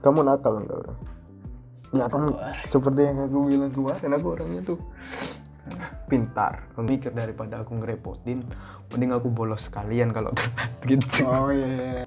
kamu 0.00 0.20
nakal 0.24 0.60
enggak 0.60 0.78
orang 0.84 0.98
ya 1.94 2.06
kan 2.10 2.24
seperti 2.66 3.00
yang 3.08 3.18
aku 3.24 3.38
bilang 3.46 3.72
kemarin 3.72 4.12
aku 4.18 4.26
orangnya 4.36 4.60
tuh 4.66 4.78
pintar 6.06 6.70
mikir 6.78 7.10
daripada 7.10 7.62
aku 7.62 7.74
ngerepotin 7.82 8.46
mending 8.94 9.12
aku 9.14 9.28
bolos 9.30 9.66
sekalian 9.66 10.14
kalau 10.14 10.30
telat 10.30 10.70
gitu. 10.90 11.26
Oh 11.26 11.50
iya, 11.50 11.66
iya. 11.66 12.04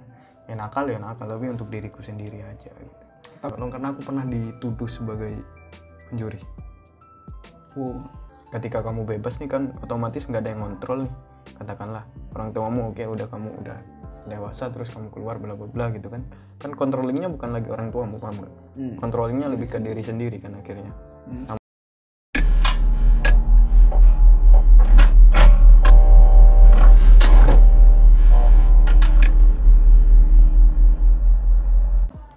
ya 0.47 0.55
nakal 0.55 0.87
ya 0.87 0.95
nakal 0.95 1.27
tapi 1.27 1.51
untuk 1.51 1.67
diriku 1.67 1.99
sendiri 1.99 2.39
aja. 2.39 2.71
Gitu. 2.71 2.95
karena 3.43 3.91
aku 3.91 4.01
pernah 4.03 4.23
dituduh 4.27 4.87
sebagai 4.87 5.35
pencuri 6.07 6.39
Oh, 7.77 8.01
ketika 8.49 8.81
kamu 8.81 9.05
bebas 9.05 9.37
nih 9.37 9.45
kan 9.45 9.77
otomatis 9.85 10.25
nggak 10.25 10.41
ada 10.41 10.49
yang 10.57 10.61
kontrol 10.65 11.05
nih. 11.05 11.13
Katakanlah 11.53 12.03
orang 12.33 12.49
tuamu 12.49 12.81
oke 12.89 13.03
udah 13.05 13.27
kamu 13.29 13.49
udah 13.61 13.77
dewasa 14.29 14.69
terus 14.69 14.93
kamu 14.93 15.09
keluar 15.09 15.41
bla 15.41 15.57
bla 15.57 15.65
bla 15.65 15.89
gitu 15.89 16.07
kan 16.07 16.21
kan 16.61 16.71
controllingnya 16.77 17.27
bukan 17.27 17.49
lagi 17.49 17.69
orang 17.73 17.89
tuamu 17.89 18.21
paham 18.21 18.45
nggak 18.45 18.53
Hmm. 18.79 18.95
controllingnya 18.95 19.49
lebih 19.51 19.67
ke 19.67 19.81
diri 19.81 20.05
sendiri 20.05 20.37
kan 20.39 20.53
akhirnya 20.55 20.93
Hmm. 21.25 21.57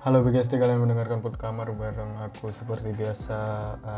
Halo 0.03 0.19
BGST 0.27 0.59
kalian 0.59 0.83
mendengarkan 0.83 1.23
Put 1.23 1.39
Kamar 1.39 1.71
bareng 1.71 2.19
aku 2.27 2.51
seperti 2.51 2.91
biasa 2.91 3.39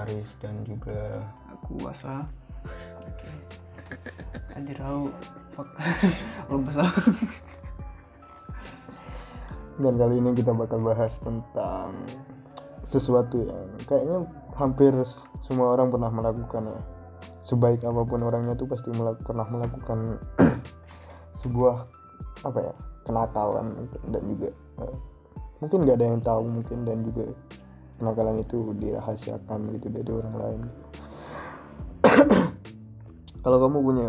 Aris 0.04 0.36
dan 0.36 0.60
juga 0.60 1.24
aku 1.48 1.80
asa. 1.88 2.28
Oke. 3.08 3.28
Anjir 4.52 4.76
aku 4.84 5.08
fuck. 5.56 5.68
Aku. 6.52 6.60
Dan 9.74 9.98
kali 9.98 10.22
ini 10.22 10.30
kita 10.38 10.54
bakal 10.54 10.78
bahas 10.78 11.18
tentang 11.18 11.90
sesuatu 12.86 13.42
yang 13.42 13.74
kayaknya 13.88 14.22
hampir 14.54 14.94
semua 15.42 15.74
orang 15.74 15.90
pernah 15.90 16.10
melakukan 16.14 16.70
ya. 16.70 16.80
Sebaik 17.44 17.84
apa 17.84 18.06
pun 18.08 18.24
orangnya 18.24 18.56
tuh 18.56 18.68
pasti 18.70 18.88
melak- 18.94 19.20
pernah 19.24 19.44
melakukan 19.48 20.20
sebuah 21.40 21.76
apa 22.44 22.58
ya 22.60 22.74
kenakalan 23.04 23.88
dan 24.08 24.22
juga 24.24 24.48
eh, 24.84 24.96
mungkin 25.60 25.78
nggak 25.84 25.96
ada 26.00 26.06
yang 26.08 26.20
tahu 26.24 26.42
mungkin 26.48 26.78
dan 26.88 26.98
juga 27.04 27.24
kenakalan 28.00 28.36
itu 28.40 28.72
dirahasiakan 28.78 29.58
gitu 29.76 29.86
dari 29.92 30.10
orang 30.12 30.34
lain. 30.38 30.60
Kalau 33.44 33.58
kamu 33.60 33.78
punya 33.84 34.08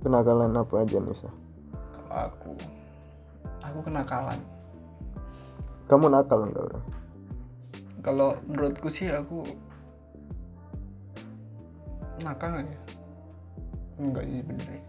kenakalan 0.00 0.52
apa 0.56 0.74
aja 0.80 0.96
Nisa? 1.00 1.28
Kalau 1.92 2.12
aku 2.12 2.73
aku 3.74 3.90
kenakalan. 3.90 4.38
kamu 5.90 6.06
nakal 6.14 6.46
nggak 6.46 6.62
orang 6.62 6.86
Kalau 8.06 8.38
menurutku 8.46 8.86
sih 8.86 9.10
aku 9.10 9.42
nakal 12.22 12.54
nggak 12.54 12.70
ya? 12.70 12.78
Enggak 13.98 14.24
sih 14.30 14.38
sebenarnya. 14.46 14.82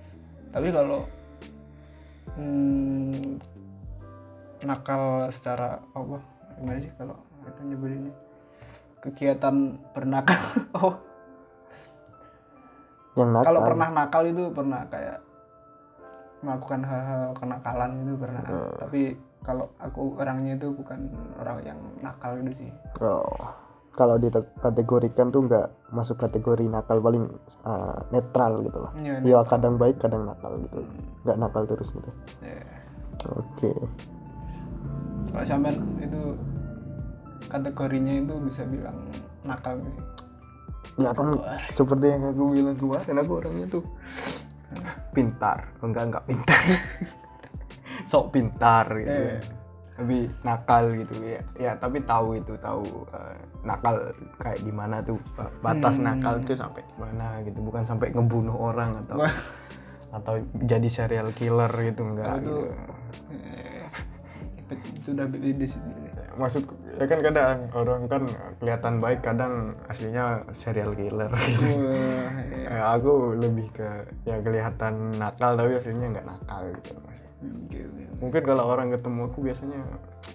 Tapi 0.54 0.68
kalau 0.70 1.00
hmm, 2.38 3.42
nakal 4.70 5.34
secara 5.34 5.82
apa? 5.98 6.22
Gimana 6.62 6.78
sih 6.78 6.94
kalau 6.94 7.18
kita 7.42 7.62
nyebutinnya? 7.66 8.14
Kegiatan 9.02 9.82
bernakal. 9.98 10.42
oh, 10.86 10.96
yang 13.18 13.34
nakal 13.34 13.50
kalau 13.50 13.62
pernah 13.66 13.90
nakal 13.90 14.24
itu 14.30 14.44
pernah 14.54 14.86
kayak 14.94 15.25
melakukan 16.46 16.82
hal-hal 16.86 17.34
kenakalan 17.34 17.92
itu 18.06 18.14
pernah. 18.16 18.44
Tapi 18.78 19.02
kalau 19.46 19.70
aku 19.78 20.18
orangnya 20.18 20.58
itu 20.58 20.74
bukan 20.74 21.10
orang 21.38 21.58
yang 21.62 21.80
nakal 22.02 22.38
gitu 22.42 22.66
sih. 22.66 22.72
Oh, 23.02 23.26
kalau 23.94 24.18
dikategorikan 24.20 25.30
tuh 25.30 25.46
nggak 25.46 25.94
masuk 25.94 26.18
kategori 26.20 26.66
nakal 26.68 27.00
paling 27.00 27.30
uh, 27.64 27.98
netral 28.10 28.66
gitu 28.66 28.78
loh. 28.82 28.92
Iya, 29.00 29.22
Ya 29.24 29.40
kadang 29.46 29.78
baik 29.78 30.02
kadang 30.02 30.26
nakal 30.26 30.58
gitu. 30.60 30.82
Nggak 31.24 31.38
nakal 31.38 31.64
terus 31.70 31.90
gitu. 31.94 32.10
Ya. 32.42 32.60
Oke. 33.38 33.72
Kalau 35.32 35.46
sampean 35.46 35.78
itu 36.02 36.22
kategorinya 37.48 38.14
itu 38.20 38.34
bisa 38.44 38.68
bilang 38.68 38.98
nakal 39.48 39.78
sih? 39.80 39.96
Ya 40.96 41.12
kan 41.12 41.40
seperti 41.72 42.06
yang 42.08 42.32
aku 42.32 42.44
bilang 42.56 42.78
kemarin 42.80 43.18
aku 43.20 43.32
orangnya 43.44 43.68
tuh 43.68 43.84
pintar. 45.16 45.72
Enggak 45.80 46.04
enggak 46.12 46.26
pintar. 46.28 46.64
Sok 48.10 48.36
pintar 48.36 48.86
gitu. 49.00 49.16
ya. 49.16 49.40
Tapi 49.96 50.28
nakal 50.44 50.84
gitu 51.00 51.14
ya. 51.24 51.42
Ya 51.56 51.72
tapi 51.80 52.04
tahu 52.04 52.36
itu 52.36 52.60
tahu 52.60 53.08
uh, 53.16 53.36
nakal 53.64 54.12
kayak 54.44 54.60
gimana 54.60 55.00
tuh 55.00 55.16
uh, 55.40 55.48
batas 55.64 55.96
nakal 55.98 56.44
itu 56.44 56.54
sampai 56.54 56.84
di 56.84 56.96
mana 57.00 57.40
gitu. 57.48 57.64
Bukan 57.64 57.88
sampai 57.88 58.12
ngebunuh 58.12 58.60
orang 58.60 59.00
atau 59.08 59.24
atau 60.12 60.36
jadi 60.60 60.88
serial 60.92 61.32
killer 61.32 61.72
gitu 61.72 62.04
enggak 62.04 62.44
gitu. 62.44 62.76
Eh, 63.32 63.88
itu 65.00 65.10
udah. 65.16 65.26
Maksud 66.36 66.64
ya 67.00 67.06
kan 67.08 67.20
kadang 67.24 67.58
orang 67.72 68.02
kan 68.12 68.24
kelihatan 68.60 68.94
baik 69.00 69.20
kadang 69.24 69.72
aslinya 69.88 70.44
serial 70.52 70.92
killer 70.92 71.32
gitu. 71.32 71.68
Wah, 71.80 72.32
iya. 72.52 72.68
Ya, 72.68 72.84
aku 72.96 73.40
lebih 73.40 73.72
ke 73.72 73.88
ya 74.28 74.44
kelihatan 74.44 75.16
nakal 75.16 75.56
tapi 75.56 75.80
aslinya 75.80 76.20
nggak 76.20 76.28
nakal 76.28 76.62
gitu 76.76 76.92
mas. 77.04 77.20
Mungkin 78.20 78.42
kalau 78.44 78.64
orang 78.68 78.92
ketemu 78.92 79.32
aku 79.32 79.40
biasanya 79.48 79.82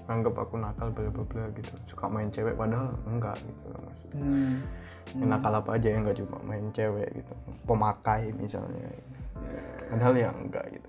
anggap 0.09 0.35
aku 0.41 0.55
nakal 0.57 0.89
bla 0.89 1.13
bla 1.13 1.25
bla 1.29 1.45
gitu. 1.53 1.73
Suka 1.85 2.09
main 2.09 2.33
cewek 2.33 2.57
padahal 2.57 2.97
enggak 3.05 3.37
gitu 3.45 3.67
mas. 3.85 4.01
Hmm. 4.17 4.65
Ya, 5.11 5.25
nakal 5.27 5.53
apa 5.53 5.77
aja 5.77 5.89
yang 5.93 6.03
nggak 6.09 6.17
cuma 6.17 6.41
main 6.49 6.65
cewek 6.73 7.09
gitu. 7.13 7.33
Pemakai 7.69 8.33
misalnya. 8.33 8.89
gitu. 8.89 9.21
Padahal 9.93 10.15
ya 10.17 10.29
enggak 10.33 10.65
gitu. 10.73 10.89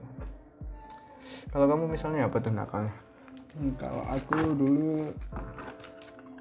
Kalau 1.52 1.68
kamu 1.68 1.84
misalnya 1.92 2.32
apa 2.32 2.38
tuh 2.40 2.54
nakalnya? 2.56 2.96
Hmm, 3.52 3.76
kalau 3.76 4.00
aku 4.06 4.56
dulu 4.56 5.12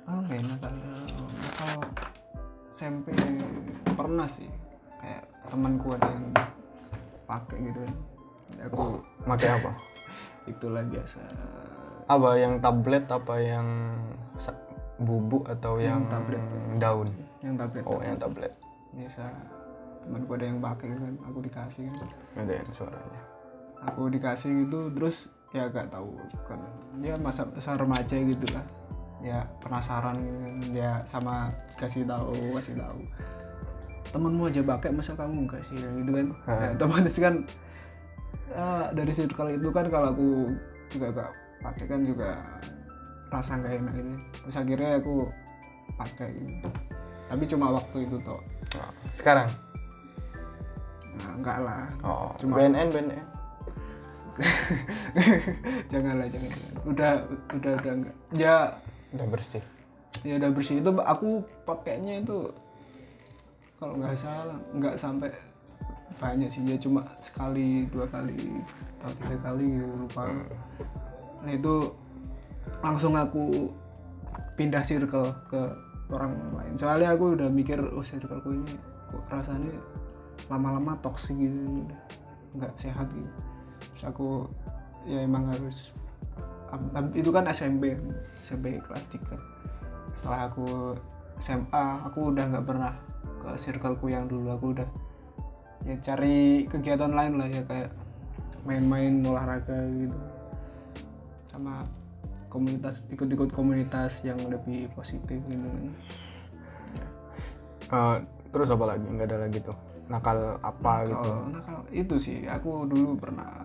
oh 0.06 0.18
nggak 0.22 0.40
nakal 0.46 0.74
nakal 1.36 1.78
SMP 2.70 3.10
pernah 3.84 4.24
sih 4.24 4.46
kayak 4.96 5.22
temanku 5.46 5.90
ada 5.90 6.06
yang 6.06 6.26
pakai 7.24 7.58
gitu 7.60 7.80
kan 7.80 7.94
aku 8.62 9.02
Pakai 9.20 9.50
apa? 9.52 9.70
itulah 10.52 10.82
biasa 10.82 11.20
Apa 12.06 12.30
yang 12.36 12.58
tablet 12.58 13.04
apa 13.06 13.34
yang 13.38 13.66
bubuk 14.98 15.48
atau 15.48 15.78
yang, 15.78 16.04
tablet. 16.06 16.42
daun? 16.76 17.08
yang 17.40 17.56
tablet 17.56 17.82
Oh, 17.84 17.98
yang 17.98 18.16
tablet. 18.16 18.52
biasa 18.92 19.22
temanku 20.00 20.30
ada 20.32 20.46
yang 20.46 20.58
pakai 20.58 20.86
gitu 20.88 21.02
kan 21.02 21.14
aku 21.22 21.38
dikasih 21.40 21.84
kan 21.90 22.08
Ada 22.36 22.52
yang 22.54 22.68
suaranya. 22.70 23.20
aku 23.80 24.02
dikasih 24.08 24.50
gitu 24.60 24.90
terus 24.92 25.30
ya 25.50 25.66
gak 25.70 25.90
tahu. 25.90 26.14
Kan 26.46 26.60
ya 27.02 27.14
masa 27.18 27.46
masa 27.50 27.74
remaja 27.74 28.16
gitu 28.16 28.46
lah. 28.54 28.64
Ya 29.20 29.44
penasaran 29.60 30.16
gitu 30.18 30.38
kan. 30.38 30.56
Ya 30.72 30.92
sama 31.04 31.50
kasih 31.76 32.06
tahu 32.06 32.34
kasih 32.56 32.74
tahu. 32.78 33.00
Temenmu 34.10 34.50
aja 34.50 34.62
pakai 34.64 34.90
masa 34.90 35.14
kamu 35.14 35.46
enggak 35.46 35.62
sih? 35.62 35.78
Gitu 35.78 36.10
kan. 36.10 36.26
Ya, 36.46 36.68
otomatis 36.74 37.14
kan 37.18 37.34
ya, 38.50 38.90
dari 38.90 39.12
circle 39.14 39.54
itu 39.54 39.68
kan 39.70 39.86
kalau 39.86 40.10
aku 40.14 40.28
juga 40.90 41.06
gak 41.14 41.30
pakai 41.60 41.86
kan 41.86 42.00
juga 42.02 42.30
rasa 43.30 43.54
nggak 43.62 43.72
enak 43.78 43.94
gitu. 43.94 44.10
Terus 44.42 44.56
akhirnya 44.58 44.90
aku 44.98 45.14
pakai 45.94 46.30
gitu. 46.34 46.68
tapi 47.30 47.46
cuma 47.46 47.70
waktu 47.70 48.10
itu 48.10 48.18
toh. 48.26 48.42
Oh, 48.74 48.90
sekarang? 49.14 49.46
nah, 51.14 51.30
enggak 51.38 51.58
lah. 51.62 51.86
Oh, 52.02 52.34
Cuma- 52.42 52.58
BNN 52.58 52.90
BNN. 52.90 53.39
janganlah 55.92 56.26
jangan, 56.28 56.50
udah 56.86 57.12
udah 57.56 57.72
udah 57.80 57.92
enggak. 57.92 58.16
Ya. 58.34 58.58
Udah 59.10 59.26
bersih. 59.26 59.64
ya 60.26 60.36
udah 60.36 60.50
bersih. 60.52 60.84
Itu 60.84 60.90
aku 61.00 61.42
pakainya 61.64 62.20
itu 62.20 62.50
kalau 63.80 63.96
nggak 63.96 64.12
salah 64.14 64.58
nggak 64.76 64.94
sampai 65.00 65.30
banyak 66.20 66.48
sih. 66.50 66.62
Ya 66.66 66.76
cuma 66.76 67.06
sekali 67.18 67.88
dua 67.88 68.04
kali 68.06 68.60
atau 69.00 69.10
tiga 69.16 69.36
kali 69.40 69.80
gitu, 69.80 69.88
lupa. 70.06 70.28
Nah 71.40 71.52
itu 71.52 71.90
langsung 72.84 73.16
aku 73.16 73.72
pindah 74.54 74.84
circle 74.84 75.32
ke 75.48 75.62
orang 76.12 76.36
lain. 76.52 76.74
Soalnya 76.76 77.16
aku 77.16 77.38
udah 77.38 77.48
mikir 77.48 77.80
oh 77.80 78.04
circleku 78.04 78.52
ini 78.52 78.74
kok 79.10 79.26
rasanya 79.26 79.74
lama-lama 80.46 80.94
toksik 81.02 81.36
gitu 81.36 81.86
nggak 82.54 82.72
sehat 82.78 83.06
gitu 83.14 83.30
terus 84.00 84.16
aku 84.16 84.48
ya 85.04 85.20
emang 85.20 85.52
harus 85.52 85.92
itu 87.12 87.28
kan 87.28 87.44
SMP 87.52 88.00
SMP 88.40 88.80
kelas 88.80 89.12
3 89.12 90.16
setelah 90.16 90.48
aku 90.48 90.96
SMA 91.36 91.84
aku 92.08 92.32
udah 92.32 92.48
nggak 92.48 92.64
pernah 92.64 92.96
ke 93.44 93.50
circleku 93.56 94.08
yang 94.08 94.28
dulu. 94.28 94.52
Aku 94.56 94.66
udah 94.76 94.88
ya 95.84 95.96
cari 96.00 96.68
kegiatan 96.68 97.12
lain 97.12 97.40
lah 97.40 97.48
ya 97.48 97.64
kayak 97.64 97.92
main-main 98.64 99.24
olahraga 99.24 99.76
gitu. 99.88 100.18
Sama 101.48 101.84
komunitas 102.52 103.04
ikut-ikut 103.08 103.52
komunitas 103.52 104.24
yang 104.24 104.36
lebih 104.48 104.92
positif 104.92 105.40
gitu 105.44 105.66
kan. 105.68 105.84
Eh, 107.90 108.16
terus 108.52 108.68
apa 108.68 108.84
lagi? 108.96 109.08
Nggak 109.08 109.28
ada 109.32 109.38
lagi 109.48 109.58
tuh? 109.64 109.76
Nakal 110.12 110.60
apa 110.60 110.94
gitu? 111.08 111.24
Kalau 111.24 111.48
nakal. 111.48 111.78
Itu 111.88 112.16
sih 112.20 112.44
aku 112.44 112.84
dulu 112.84 113.16
pernah 113.16 113.64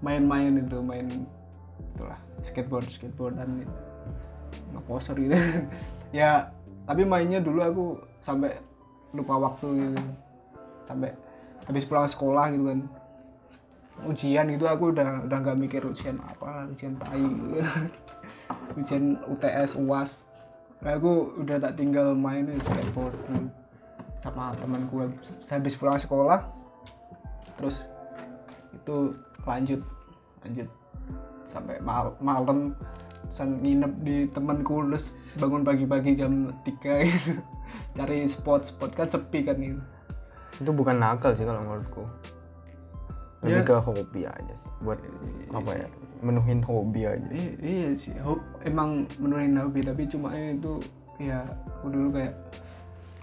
main-main 0.00 0.60
itu 0.60 0.78
main 0.80 1.06
itulah 1.96 2.20
skateboard 2.40 2.88
skateboardan 2.88 3.64
gitu. 3.64 3.74
ngeposer 4.74 5.16
gitu 5.20 5.36
ya 6.18 6.50
tapi 6.88 7.04
mainnya 7.04 7.38
dulu 7.38 7.60
aku 7.60 7.84
sampai 8.18 8.56
lupa 9.12 9.36
waktu 9.36 9.66
gitu 9.76 10.02
sampai 10.88 11.12
habis 11.68 11.84
pulang 11.86 12.08
sekolah 12.08 12.50
gitu 12.50 12.64
kan 12.72 12.80
ujian 14.08 14.48
gitu 14.48 14.64
aku 14.64 14.96
udah 14.96 15.28
udah 15.28 15.38
nggak 15.44 15.58
mikir 15.60 15.82
ujian 15.84 16.16
apa 16.24 16.66
ujian 16.72 16.96
tai 16.96 17.20
gitu. 17.20 17.60
ujian 18.80 19.20
UTS 19.28 19.76
UAS 19.76 20.30
Nah, 20.80 20.96
aku 20.96 21.36
udah 21.44 21.60
tak 21.60 21.76
tinggal 21.76 22.16
main 22.16 22.48
skateboard 22.56 23.12
dulu 23.28 23.52
sama 24.16 24.56
temanku 24.56 25.12
habis 25.48 25.76
pulang 25.76 26.00
sekolah 26.00 26.48
terus 27.56 27.88
itu 28.72 29.12
lanjut. 29.44 29.80
Lanjut. 30.44 30.68
Sampai 31.44 31.80
mal 31.80 32.14
malam. 32.20 32.74
San 33.30 33.62
nginep 33.62 33.92
di 34.02 34.16
temanku 34.26 34.82
terus 34.90 35.14
bangun 35.38 35.62
pagi-pagi 35.62 36.18
jam 36.18 36.50
3 36.66 37.06
gitu. 37.06 37.38
Cari 37.96 38.26
spot 38.26 38.66
spot 38.66 38.90
kan 38.96 39.06
sepi 39.06 39.46
kan 39.46 39.60
itu 39.60 39.78
itu 40.60 40.70
bukan 40.76 41.00
nakal 41.00 41.32
sih 41.32 41.48
kalau 41.48 41.64
menurutku. 41.64 42.04
Lebih 43.40 43.64
ke 43.64 43.74
hobi 43.80 44.28
aja 44.28 44.52
sih. 44.52 44.68
Buat 44.84 45.00
apa 45.56 45.72
ya? 45.72 45.88
menuhin 46.20 46.60
hobi 46.60 47.08
aja. 47.08 47.30
Iya, 47.32 47.52
iya 47.64 47.88
sih. 47.96 48.12
Ho- 48.20 48.44
emang 48.68 49.08
menuhin 49.16 49.56
hobi 49.56 49.80
tapi 49.80 50.04
cuma 50.04 50.36
itu 50.36 50.76
ya 51.16 51.40
aku 51.80 51.88
dulu 51.88 52.08
kayak 52.12 52.34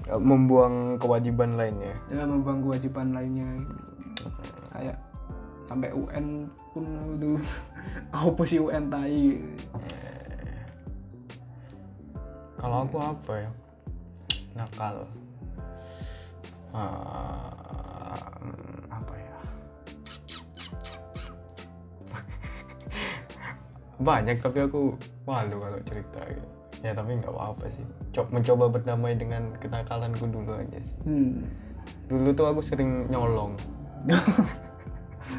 Ya, 0.08 0.16
membuang 0.16 0.96
kewajiban 1.04 1.60
lainnya. 1.60 1.92
Ya 2.08 2.24
membuang 2.24 2.64
kewajiban 2.64 3.12
lainnya. 3.12 3.44
Gitu. 3.60 4.30
kayak 4.72 4.96
sampai 5.68 5.92
UN 5.92 6.48
pun 6.72 6.86
itu 7.20 7.36
apa 8.16 8.42
sih 8.48 8.64
UN 8.64 8.88
tai? 8.88 9.36
Kalau 12.58 12.88
aku 12.88 12.98
apa 12.98 13.34
ya? 13.36 13.52
Nakal. 14.56 15.06
Ah, 16.74 18.32
apa 18.90 19.14
ya? 19.14 19.38
Banyak 24.08 24.42
tapi 24.42 24.64
aku 24.66 24.96
malu 25.28 25.60
kalau 25.60 25.80
cerita. 25.84 26.24
Gitu. 26.26 26.48
ya 26.86 26.94
tapi 26.94 27.18
nggak 27.18 27.34
apa-apa 27.34 27.74
sih. 27.74 27.86
Co- 28.14 28.30
mencoba 28.30 28.70
berdamai 28.70 29.18
dengan 29.18 29.54
kenakalanku 29.58 30.30
dulu 30.30 30.56
aja 30.56 30.80
sih. 30.80 30.98
Hmm. 31.04 31.44
dulu 32.08 32.32
tuh 32.32 32.48
aku 32.48 32.62
sering 32.64 33.12
nyolong. 33.12 33.58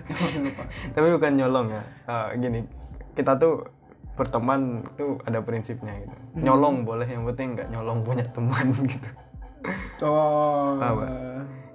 tapi 0.94 1.08
bukan 1.14 1.32
nyolong 1.36 1.66
ya. 1.72 1.82
Ah, 2.08 2.28
gini 2.34 2.64
kita 3.14 3.36
tuh 3.36 3.66
berteman 4.18 4.82
tuh 4.98 5.22
ada 5.22 5.38
prinsipnya 5.42 5.94
gitu. 6.02 6.16
Nyolong 6.42 6.82
boleh 6.82 7.06
yang 7.06 7.22
penting 7.30 7.54
nggak 7.54 7.68
nyolong 7.70 8.02
punya 8.02 8.26
teman 8.26 8.66
gitu. 8.92 9.10
Oh 10.02 10.78
Apa? 10.78 11.06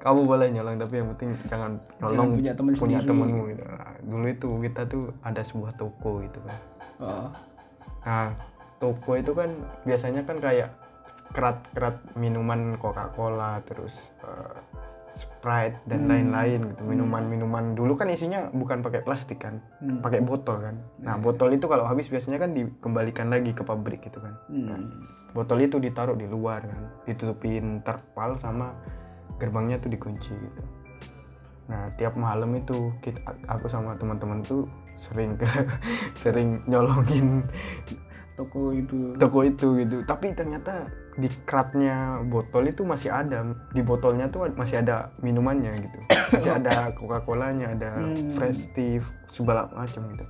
kamu 0.04 0.28
boleh 0.28 0.52
nyolong 0.52 0.76
tapi 0.76 1.00
yang 1.00 1.08
penting 1.16 1.32
jangan 1.48 1.80
nyolong 2.04 2.36
punya 2.36 2.52
teman 2.52 2.72
punya 2.76 3.00
sendiri. 3.00 3.08
temenmu 3.08 3.42
gitu. 3.56 3.64
Nah, 3.64 3.96
dulu 4.04 4.26
itu 4.28 4.50
kita 4.68 4.82
tuh 4.92 5.04
ada 5.24 5.42
sebuah 5.44 5.72
toko 5.80 6.20
gitu 6.20 6.40
kan. 6.44 6.60
Oh. 7.04 7.28
nah 8.04 8.32
toko 8.80 9.16
itu 9.16 9.32
kan 9.32 9.50
biasanya 9.88 10.28
kan 10.28 10.40
kayak 10.44 10.76
kerat-kerat 11.34 12.04
minuman 12.20 12.76
Coca-Cola 12.76 13.64
terus 13.66 14.12
eh, 14.24 14.56
Sprite 15.14 15.78
dan 15.86 16.10
lain-lain 16.10 16.74
gitu 16.74 16.82
minuman-minuman. 16.90 17.78
Dulu 17.78 17.94
kan 17.94 18.10
isinya 18.10 18.50
bukan 18.50 18.82
pakai 18.82 19.06
plastik 19.06 19.46
kan 19.46 19.62
pakai 20.02 20.26
botol 20.26 20.58
kan. 20.58 20.82
Nah 21.06 21.22
botol 21.22 21.54
itu 21.54 21.70
kalau 21.70 21.86
habis 21.86 22.10
biasanya 22.10 22.42
kan 22.42 22.58
dikembalikan 22.58 23.30
lagi 23.30 23.54
ke 23.54 23.62
pabrik 23.62 24.02
gitu 24.02 24.18
kan. 24.18 24.34
Nah, 24.50 24.82
botol 25.38 25.62
itu 25.62 25.78
ditaruh 25.78 26.18
di 26.18 26.26
luar 26.26 26.66
kan 26.66 26.82
ditutupin 27.06 27.86
terpal 27.86 28.34
sama 28.42 28.74
gerbangnya 29.38 29.78
tuh 29.78 29.94
dikunci 29.94 30.34
gitu. 30.34 30.64
Nah 31.70 31.94
tiap 31.94 32.18
malam 32.18 32.58
itu 32.58 32.90
kita, 33.06 33.22
aku 33.46 33.70
sama 33.70 33.94
teman-teman 33.94 34.42
tuh 34.42 34.66
sering 34.98 35.38
ke 35.38 35.46
sering 36.26 36.66
nyolongin 36.66 37.46
toko 38.34 38.74
itu. 38.74 39.14
toko 39.22 39.46
itu 39.46 39.78
gitu. 39.78 40.02
Tapi 40.10 40.34
ternyata 40.34 40.90
di 41.14 41.30
keratnya 41.46 42.22
botol 42.26 42.66
itu 42.70 42.82
masih 42.84 43.14
ada. 43.14 43.46
Di 43.70 43.82
botolnya 43.86 44.30
tuh 44.30 44.50
masih 44.54 44.82
ada 44.82 45.14
minumannya 45.22 45.74
gitu. 45.78 45.98
Masih 46.34 46.52
ada 46.58 46.90
coca 46.98 47.22
colanya 47.22 47.74
ada 47.74 48.02
fresh 48.34 48.74
tea 48.74 49.02
segala 49.30 49.70
macam 49.74 50.10
gitu. 50.14 50.26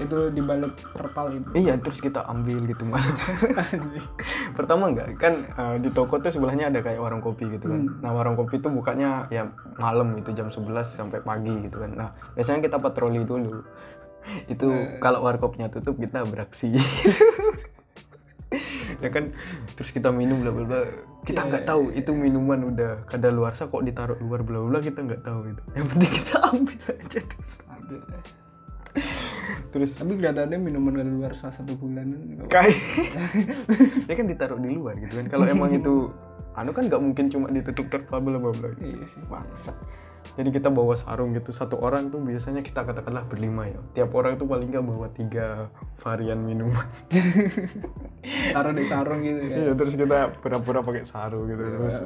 Itu 0.00 0.18
dibalik 0.32 0.72
terpal 0.96 1.36
itu? 1.36 1.48
Iya 1.52 1.76
terus 1.80 2.00
kita 2.00 2.24
ambil 2.24 2.64
gitu 2.64 2.88
malam 2.88 3.12
pertama 4.56 4.88
enggak 4.88 5.16
kan 5.20 5.34
eh, 5.44 5.76
di 5.80 5.92
toko 5.92 6.16
tuh 6.20 6.32
sebelahnya 6.32 6.72
ada 6.72 6.80
kayak 6.80 7.00
warung 7.00 7.20
kopi 7.20 7.48
gitu 7.52 7.68
kan. 7.68 7.82
Nah 8.00 8.10
warung 8.16 8.36
kopi 8.36 8.60
tuh 8.60 8.72
bukanya 8.72 9.28
ya 9.28 9.52
malam 9.76 10.16
gitu 10.16 10.32
jam 10.32 10.48
11 10.48 10.84
sampai 10.84 11.20
pagi 11.20 11.52
gitu 11.68 11.76
kan. 11.80 11.92
Nah 11.92 12.08
biasanya 12.32 12.64
kita 12.64 12.80
patroli 12.80 13.24
dulu. 13.24 13.64
Itu 14.46 14.70
kalau 15.02 15.26
warkopnya 15.26 15.66
tutup 15.66 15.98
kita 15.98 16.22
beraksi 16.22 16.72
ya 19.02 19.10
kan? 19.10 19.34
Terus 19.74 19.90
kita 19.90 20.08
minum 20.14 20.40
bla 20.40 20.54
bla 20.54 20.64
bla. 20.64 20.80
Kita 21.26 21.46
nggak 21.46 21.66
tahu 21.66 21.90
itu 21.92 22.10
minuman 22.14 22.70
udah 22.70 23.04
kada 23.10 23.28
luar 23.34 23.52
kok 23.52 23.82
ditaruh 23.82 24.18
luar 24.22 24.46
bla 24.46 24.62
bla 24.62 24.78
kita 24.78 25.02
nggak 25.02 25.22
tahu 25.26 25.50
itu. 25.50 25.62
Yang 25.74 25.86
penting 25.90 26.10
kita 26.14 26.34
ambil 26.48 26.78
aja. 26.78 27.20
Terus 27.20 27.50
Ambil 27.66 28.00
terus 29.72 29.96
tapi 29.96 30.20
kelihatannya 30.20 30.60
minuman 30.60 31.00
dari 31.00 31.08
luar 31.08 31.32
satu 31.32 31.72
bulan 31.80 32.12
kayak 32.52 32.76
ya 34.08 34.14
kan 34.20 34.26
ditaruh 34.28 34.60
di 34.60 34.68
luar 34.68 35.00
gitu 35.00 35.16
kan. 35.16 35.26
Kalau 35.32 35.48
emang 35.48 35.72
itu 35.72 36.12
anu 36.52 36.70
kan 36.76 36.84
nggak 36.88 37.00
mungkin 37.00 37.26
cuma 37.32 37.48
ditutup 37.48 37.88
terpal 37.88 38.20
bla 38.20 38.36
bla 38.36 38.52
bla 38.52 38.68
iya 38.80 39.04
sih 39.08 39.24
bangsa 39.28 39.72
jadi 40.32 40.48
kita 40.48 40.72
bawa 40.72 40.96
sarung 40.96 41.36
gitu 41.36 41.52
satu 41.52 41.76
orang 41.76 42.08
tuh 42.08 42.24
biasanya 42.24 42.64
kita 42.64 42.88
katakanlah 42.88 43.28
berlima 43.28 43.68
ya. 43.68 43.80
Tiap 43.92 44.16
orang 44.16 44.40
tuh 44.40 44.48
paling 44.48 44.72
nggak 44.72 44.86
bawa 44.86 45.12
tiga 45.12 45.68
varian 46.00 46.40
minuman. 46.40 46.88
Taruh 48.56 48.72
di 48.72 48.84
sarung 48.88 49.20
gitu 49.20 49.44
kan. 49.44 49.58
Iya 49.60 49.72
terus 49.76 49.92
kita 49.92 50.32
pura-pura 50.40 50.80
pakai 50.80 51.04
sarung 51.04 51.52
gitu. 51.52 51.60
Terus 51.60 52.00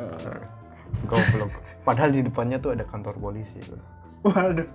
goblok. 1.07 1.55
Padahal 1.87 2.11
di 2.11 2.27
depannya 2.27 2.59
tuh 2.59 2.75
ada 2.75 2.83
kantor 2.83 3.15
polisi 3.15 3.63
tuh. 3.63 3.79
Waduh. 4.27 4.67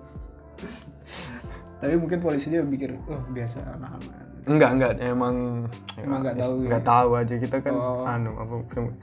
Tapi 1.83 1.95
mungkin 1.99 2.23
polisinya 2.23 2.63
mikir 2.63 2.95
oh 3.09 3.19
biasa 3.35 3.67
anak-anak 3.67 4.30
enggak 4.49 4.71
enggak 4.73 4.91
emang 5.01 5.35
Emang 6.01 6.19
nggak 6.25 6.35
ya, 6.37 6.41
tahu 6.41 6.53
nggak 6.65 6.83
tahu 6.83 7.09
aja 7.13 7.35
kita 7.37 7.57
kan 7.61 7.73
Oh. 7.77 8.05
anu 8.07 8.31
apa 8.37 8.53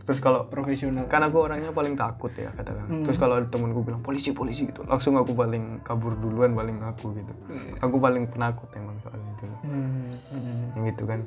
terus 0.03 0.19
kalau 0.19 0.51
profesional. 0.51 1.07
kan 1.07 1.23
aku 1.23 1.47
orangnya 1.47 1.71
paling 1.71 1.95
takut 1.95 2.33
ya 2.35 2.51
katakan. 2.55 3.07
Terus 3.07 3.19
kalau 3.21 3.39
ada 3.39 3.47
temanku 3.47 3.87
bilang 3.87 4.03
polisi 4.03 4.35
polisi 4.35 4.67
gitu 4.67 4.83
langsung 4.89 5.15
aku 5.15 5.35
paling 5.37 5.83
kabur 5.87 6.19
duluan 6.19 6.55
paling 6.59 6.83
aku 6.83 7.15
gitu. 7.15 7.33
Aku 7.79 8.03
paling 8.03 8.27
penakut 8.27 8.67
emang 8.75 8.99
soal 9.03 9.21
itu. 9.23 9.47
Hmm, 9.63 10.17
hmm. 10.35 10.65
yang 10.75 10.85
gitu 10.91 11.03
kan. 11.07 11.21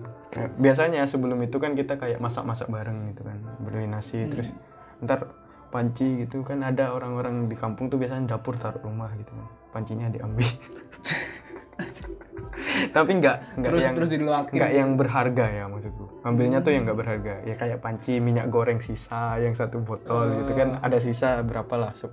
Biasanya 0.59 1.07
sebelum 1.07 1.39
itu 1.43 1.55
kan 1.59 1.75
kita 1.75 1.95
kayak 1.95 2.19
masak-masak 2.19 2.67
bareng 2.67 3.11
gitu 3.15 3.23
kan 3.23 3.37
beli 3.63 3.87
nasi 3.87 4.27
terus 4.27 4.55
ntar 5.01 5.27
panci 5.71 6.27
gitu 6.27 6.43
kan 6.43 6.59
ada 6.61 6.91
orang-orang 6.91 7.47
di 7.47 7.55
kampung 7.55 7.87
tuh 7.87 7.95
biasanya 7.95 8.35
dapur 8.35 8.59
taruh 8.59 8.83
rumah 8.83 9.07
gitu 9.15 9.31
kan 9.31 9.47
pancinya 9.71 10.11
diambil 10.11 10.45
tapi 12.95 13.11
nggak 13.19 13.35
nggak 13.57 13.71
terus 13.71 13.83
yang 13.83 13.95
terus 13.95 14.09
diluakin 14.11 14.55
nggak 14.57 14.71
yang 14.75 14.89
berharga 15.00 15.45
ya 15.50 15.63
maksudku. 15.67 16.05
Ambilnya 16.21 16.59
tuh 16.61 16.71
yang 16.75 16.83
nggak 16.85 17.00
berharga. 17.00 17.33
Ya 17.47 17.55
kayak 17.57 17.79
panci 17.81 18.21
minyak 18.21 18.51
goreng 18.51 18.79
sisa 18.83 19.39
yang 19.41 19.55
satu 19.55 19.81
botol 19.81 20.43
gitu 20.43 20.51
kan. 20.53 20.77
Ada 20.83 20.97
sisa 21.01 21.41
berapa 21.41 21.73
lah 21.79 21.91
se- 21.95 22.11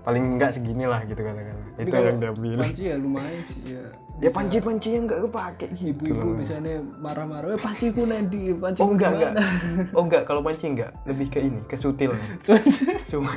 paling 0.00 0.40
nggak 0.40 0.56
segini 0.56 0.88
lah 0.88 1.04
gitu 1.04 1.20
katakan 1.20 1.60
itu 1.76 1.92
yang 1.92 2.16
diambil. 2.16 2.64
panci 2.64 2.88
ya 2.88 2.96
lumayan 2.96 3.44
sih 3.44 3.76
ya. 3.76 3.84
Ya 4.20 4.28
panci-panci 4.28 5.00
yang 5.00 5.08
nggak 5.08 5.20
kepake. 5.28 5.66
Gitu. 5.72 5.96
ibu-ibu 5.96 6.36
misalnya 6.36 6.76
marah-marah 7.00 7.56
eh 7.56 7.60
panciku 7.60 8.04
nanti 8.04 8.52
panciku 8.52 8.84
oh 8.84 8.88
enggak 8.92 9.10
enggak 9.16 9.32
gimana?" 9.32 9.96
oh 9.96 10.02
enggak 10.04 10.22
kalau 10.28 10.40
panci 10.44 10.64
enggak 10.68 10.92
lebih 11.08 11.26
ke 11.32 11.40
ini 11.40 11.60
ke 11.64 11.76
sutil. 11.76 12.12
Cuma 13.10 13.32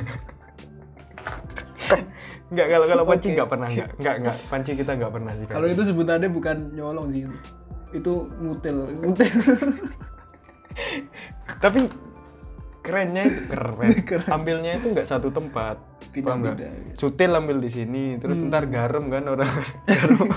enggak 2.48 2.66
kalau 2.68 2.86
kalau 2.86 3.04
panci 3.04 3.26
enggak 3.32 3.48
pernah 3.48 3.68
enggak 3.68 3.88
enggak 3.96 4.14
enggak 4.20 4.36
panci 4.48 4.70
kita 4.74 4.90
enggak 4.94 5.12
pernah 5.12 5.32
sih 5.32 5.46
kalau 5.46 5.66
itu 5.68 5.82
sebutannya 5.82 6.28
bukan 6.28 6.56
nyolong 6.72 7.08
sih. 7.08 7.24
Itu 7.94 8.26
ngutil. 8.42 8.90
Ngutil. 9.00 9.30
Tapi 11.64 11.80
kerennya 12.82 13.22
itu 13.24 13.40
keren. 13.48 13.88
Ambilnya 14.34 14.76
itu 14.76 14.92
enggak 14.92 15.08
satu 15.08 15.30
tempat. 15.30 15.78
Paham 16.14 16.46
nggak? 16.46 16.54
pindah 16.54 16.94
sutil 16.94 17.34
ambil 17.34 17.58
di 17.58 17.66
sini 17.66 18.22
terus 18.22 18.38
Hmm. 18.38 18.46
ntar 18.46 18.70
garam 18.70 19.10
kan 19.10 19.26
orang 19.26 19.50
garam 19.82 20.30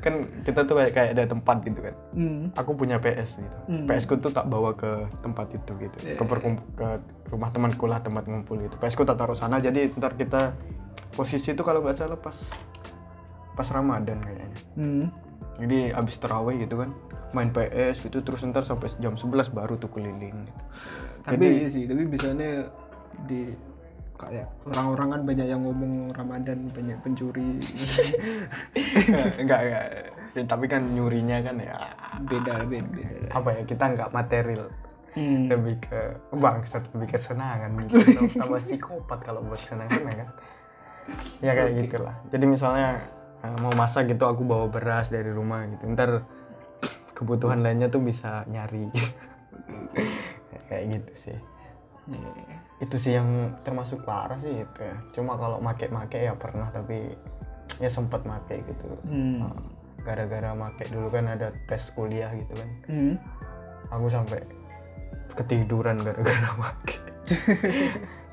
kan 0.00 0.14
kita 0.42 0.64
tuh 0.64 0.74
kayak, 0.74 0.92
kayak 0.92 1.10
ada 1.12 1.24
tempat 1.26 1.56
gitu 1.60 1.80
kan 1.80 1.94
hmm. 2.12 2.44
aku 2.52 2.70
punya 2.74 2.96
PS 2.96 3.38
gitu 3.38 3.58
Hmm. 3.64 3.84
PS 3.84 4.04
ku 4.04 4.16
tuh 4.16 4.28
tak 4.28 4.44
bawa 4.44 4.72
ke 4.72 4.88
tempat 5.20 5.46
itu 5.50 5.72
gitu 5.78 5.96
Iya, 6.00 6.16
ke, 6.16 6.24
perkum- 6.24 6.64
ke 6.72 6.88
rumah 7.28 7.48
temanku 7.48 7.84
lah 7.84 8.00
tempat 8.00 8.24
ngumpul 8.24 8.56
gitu 8.58 8.74
PS 8.74 8.94
ku 8.94 9.04
tak 9.04 9.16
taruh 9.16 9.34
sana 9.34 9.56
jadi 9.56 9.92
ntar 9.92 10.14
kita 10.14 10.56
posisi 11.10 11.52
itu 11.52 11.60
kalau 11.60 11.80
nggak 11.80 11.94
salah 11.94 12.16
pas 12.16 12.56
pas 13.52 13.68
Ramadan 13.68 14.18
kayaknya 14.18 14.58
Hmm. 14.72 15.06
jadi 15.58 15.92
abis 15.94 16.16
terawih 16.16 16.56
gitu 16.58 16.76
kan 16.78 16.90
main 17.30 17.48
PS 17.48 18.00
gitu 18.00 18.20
terus 18.20 18.42
ntar 18.42 18.64
sampai 18.64 18.90
jam 18.96 19.14
11 19.14 19.30
baru 19.50 19.76
tuh 19.76 19.86
keliling 19.88 20.34
gitu. 20.42 20.62
tapi 21.22 21.46
iya 21.56 21.68
sih 21.68 21.84
tapi 21.84 22.02
biasanya 22.04 22.66
di 23.22 23.52
kayak 24.20 24.46
orang-orang 24.68 25.08
kan 25.08 25.22
banyak 25.24 25.46
yang 25.48 25.62
ngomong 25.64 26.12
Ramadan 26.12 26.58
banyak 26.68 26.98
pencuri. 27.00 27.56
Enggak 29.40 29.60
enggak. 29.64 29.84
Ya, 30.36 30.42
tapi 30.46 30.66
kan 30.70 30.86
nyurinya 30.92 31.42
kan 31.42 31.56
ya 31.58 31.74
beda 32.22 32.62
beda, 32.68 32.86
beda. 32.86 33.28
apa 33.34 33.48
ya 33.56 33.62
kita 33.66 33.84
nggak 33.96 34.10
material. 34.12 34.64
Hmm. 35.10 35.50
lebih 35.50 35.82
ke 35.82 36.22
bangsat 36.30 36.86
lebih 36.94 37.10
ke 37.10 37.18
senangan 37.18 37.74
gitu 37.82 37.98
tambah 38.38 38.62
psikopat 38.62 39.26
kalau 39.26 39.42
buat 39.42 39.58
senangan 39.58 40.06
ya 40.06 40.14
kan. 40.22 40.28
Ya 41.42 41.52
kayak 41.58 41.72
gitulah. 41.82 42.14
Jadi 42.30 42.44
misalnya 42.46 43.10
eh, 43.42 43.56
mau 43.58 43.74
masak 43.74 44.06
gitu 44.06 44.30
aku 44.30 44.46
bawa 44.46 44.70
beras 44.70 45.10
dari 45.10 45.34
rumah 45.34 45.66
gitu. 45.66 45.82
Ntar 45.90 46.22
kebutuhan 47.18 47.58
lainnya 47.58 47.90
tuh 47.90 48.06
bisa 48.06 48.46
nyari. 48.46 48.86
Kayak 50.70 50.84
gitu 51.02 51.12
sih. 51.28 51.38
Iya. 52.06 52.69
Itu 52.80 52.96
sih 52.96 53.12
yang 53.12 53.60
termasuk 53.60 54.02
parah 54.08 54.40
sih 54.40 54.64
itu 54.64 54.80
ya. 54.80 54.96
Cuma 55.12 55.36
kalau 55.36 55.60
make-make 55.60 56.16
ya 56.16 56.32
pernah 56.32 56.72
tapi 56.72 57.12
ya 57.76 57.92
sempat 57.92 58.24
make 58.24 58.64
gitu. 58.64 58.88
Hmm. 59.04 59.44
Nah, 59.44 59.54
gara-gara 60.00 60.56
make 60.56 60.88
dulu 60.88 61.12
kan 61.12 61.28
ada 61.28 61.52
tes 61.68 61.92
kuliah 61.92 62.32
gitu 62.32 62.52
kan. 62.56 62.70
Hmm. 62.88 63.14
aku 63.90 64.06
sampai 64.06 64.38
ketiduran 65.36 66.00
gara-gara 66.00 66.50
make. 66.60 66.96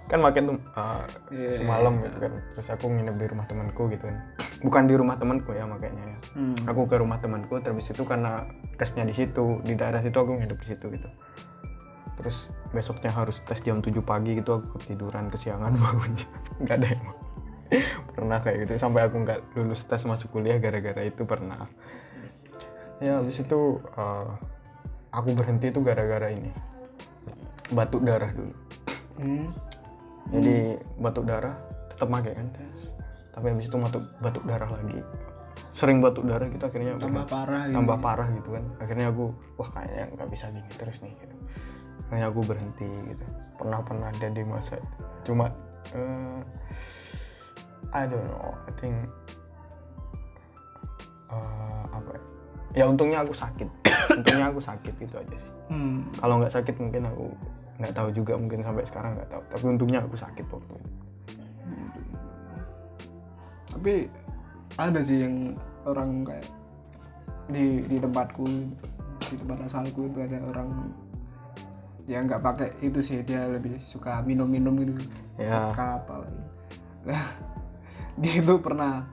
Kan 0.07 0.23
make 0.23 0.39
tuh 0.39 0.55
uh, 0.79 1.03
Iya, 1.27 1.51
semalam 1.51 1.99
gitu 2.07 2.17
kan. 2.23 2.31
Terus 2.55 2.67
aku 2.71 2.87
nginep 2.87 3.15
di 3.19 3.25
rumah 3.27 3.45
temanku 3.51 3.91
gitu 3.91 4.07
kan. 4.07 4.17
Bukan 4.63 4.83
di 4.87 4.95
rumah 4.95 5.19
temanku 5.19 5.51
ya 5.51 5.67
makanya 5.67 6.03
ya. 6.07 6.17
Hmm. 6.39 6.55
aku 6.69 6.87
ke 6.87 6.95
rumah 7.01 7.19
temanku 7.19 7.59
terus 7.59 7.89
itu 7.89 8.05
karena 8.05 8.45
tesnya 8.77 9.03
di 9.03 9.11
situ 9.11 9.59
di 9.65 9.73
daerah 9.73 9.99
situ 9.99 10.13
aku 10.13 10.37
nginep 10.37 10.59
di 10.61 10.67
situ 10.69 10.85
gitu 10.93 11.09
terus 12.17 12.49
besoknya 12.73 13.13
harus 13.13 13.45
tes 13.45 13.61
jam 13.61 13.77
7 13.77 13.93
pagi 14.01 14.41
gitu 14.41 14.57
aku 14.57 14.81
ketiduran 14.81 15.29
kesiangan 15.29 15.77
bangunnya. 15.81 16.27
Nggak 16.57 16.77
ada 16.81 16.87
yang 16.89 17.03
mau. 17.05 17.15
pernah 18.15 18.39
kayak 18.39 18.57
gitu 18.63 18.71
sampai 18.79 19.11
aku 19.11 19.27
nggak 19.27 19.59
lulus 19.59 19.83
tes 19.85 20.01
masuk 20.07 20.33
kuliah 20.33 20.57
gara-gara 20.57 21.03
itu 21.05 21.21
pernah. 21.27 21.69
Ya 22.97 23.21
habis 23.21 23.37
itu 23.43 23.83
uh, 23.93 24.33
aku 25.13 25.37
berhenti 25.37 25.69
itu 25.69 25.79
gara-gara 25.85 26.33
ini. 26.33 26.49
Batuk 27.69 28.01
darah 28.01 28.33
dulu. 28.33 28.55
Hmm. 29.17 29.49
jadi 30.29 30.77
batuk 31.01 31.25
darah 31.25 31.57
tetap 31.89 32.07
pakai 32.09 32.33
kan 32.33 32.47
tes. 32.55 32.97
Tapi 33.33 33.45
habis 33.53 33.69
itu 33.69 33.77
batuk 33.77 34.03
batuk 34.23 34.43
darah 34.47 34.69
lagi. 34.71 34.99
Sering 35.75 36.01
batuk 36.01 36.25
darah 36.25 36.47
gitu 36.49 36.63
akhirnya 36.65 36.97
tambah 36.97 37.27
parah 37.29 37.67
gitu. 37.67 37.75
tambah 37.77 37.97
parah 38.01 38.27
gitu 38.31 38.49
kan. 38.55 38.65
Akhirnya 38.81 39.07
aku 39.11 39.35
wah 39.59 39.69
kayaknya 39.69 40.03
nggak 40.17 40.29
bisa 40.31 40.45
gini 40.49 40.71
terus 40.79 41.03
nih 41.03 41.13
gitu 41.19 41.37
akhirnya 42.07 42.31
aku 42.31 42.39
berhenti 42.47 42.91
gitu. 43.11 43.25
Pernah 43.59 43.83
pernah 43.83 44.07
ada 44.07 44.27
di 44.31 44.43
masa 44.47 44.79
itu. 44.79 44.97
cuma 45.27 45.51
eh, 45.91 46.39
I 47.91 48.03
don't 48.07 48.27
know 48.31 48.55
I 48.63 48.71
think 48.79 48.95
eh, 51.27 51.83
apa 51.91 52.09
ya? 52.15 52.21
Ya 52.77 52.83
untungnya 52.87 53.27
aku 53.27 53.35
sakit. 53.35 53.69
Untungnya 54.17 54.47
aku 54.53 54.61
sakit 54.63 54.95
itu 55.03 55.15
aja 55.19 55.35
sih. 55.35 55.51
Hmm. 55.67 56.07
kalau 56.15 56.39
nggak 56.39 56.53
sakit 56.53 56.79
mungkin 56.79 57.03
aku 57.11 57.27
nggak 57.77 57.93
tahu 57.93 58.09
juga 58.15 58.33
mungkin 58.39 58.63
sampai 58.63 58.87
sekarang 58.87 59.19
nggak 59.19 59.29
tahu. 59.33 59.43
Tapi 59.51 59.65
untungnya 59.67 59.99
aku 59.99 60.15
sakit 60.15 60.45
waktu 60.47 60.73
itu. 60.79 60.91
Tapi 63.77 63.93
ada 64.79 64.99
sih 65.03 65.27
yang 65.27 65.57
orang 65.83 66.23
kayak 66.23 66.47
di 67.51 67.83
di 67.87 67.97
tempatku 67.97 68.45
di 69.27 69.35
tempat 69.39 69.59
asalku 69.65 70.07
itu 70.07 70.19
ada 70.21 70.37
orang 70.43 70.69
yang 72.07 72.23
nggak 72.23 72.39
pakai 72.39 72.69
itu 72.79 73.03
sih 73.03 73.19
dia 73.27 73.43
lebih 73.45 73.77
suka 73.83 74.23
minum-minum 74.23 74.73
gitu. 74.79 74.93
Ya. 75.35 75.69
Vodka 75.69 76.01
apa 76.01 76.13
Nah, 77.07 77.23
dia 78.21 78.33
itu 78.39 78.55
pernah 78.63 79.03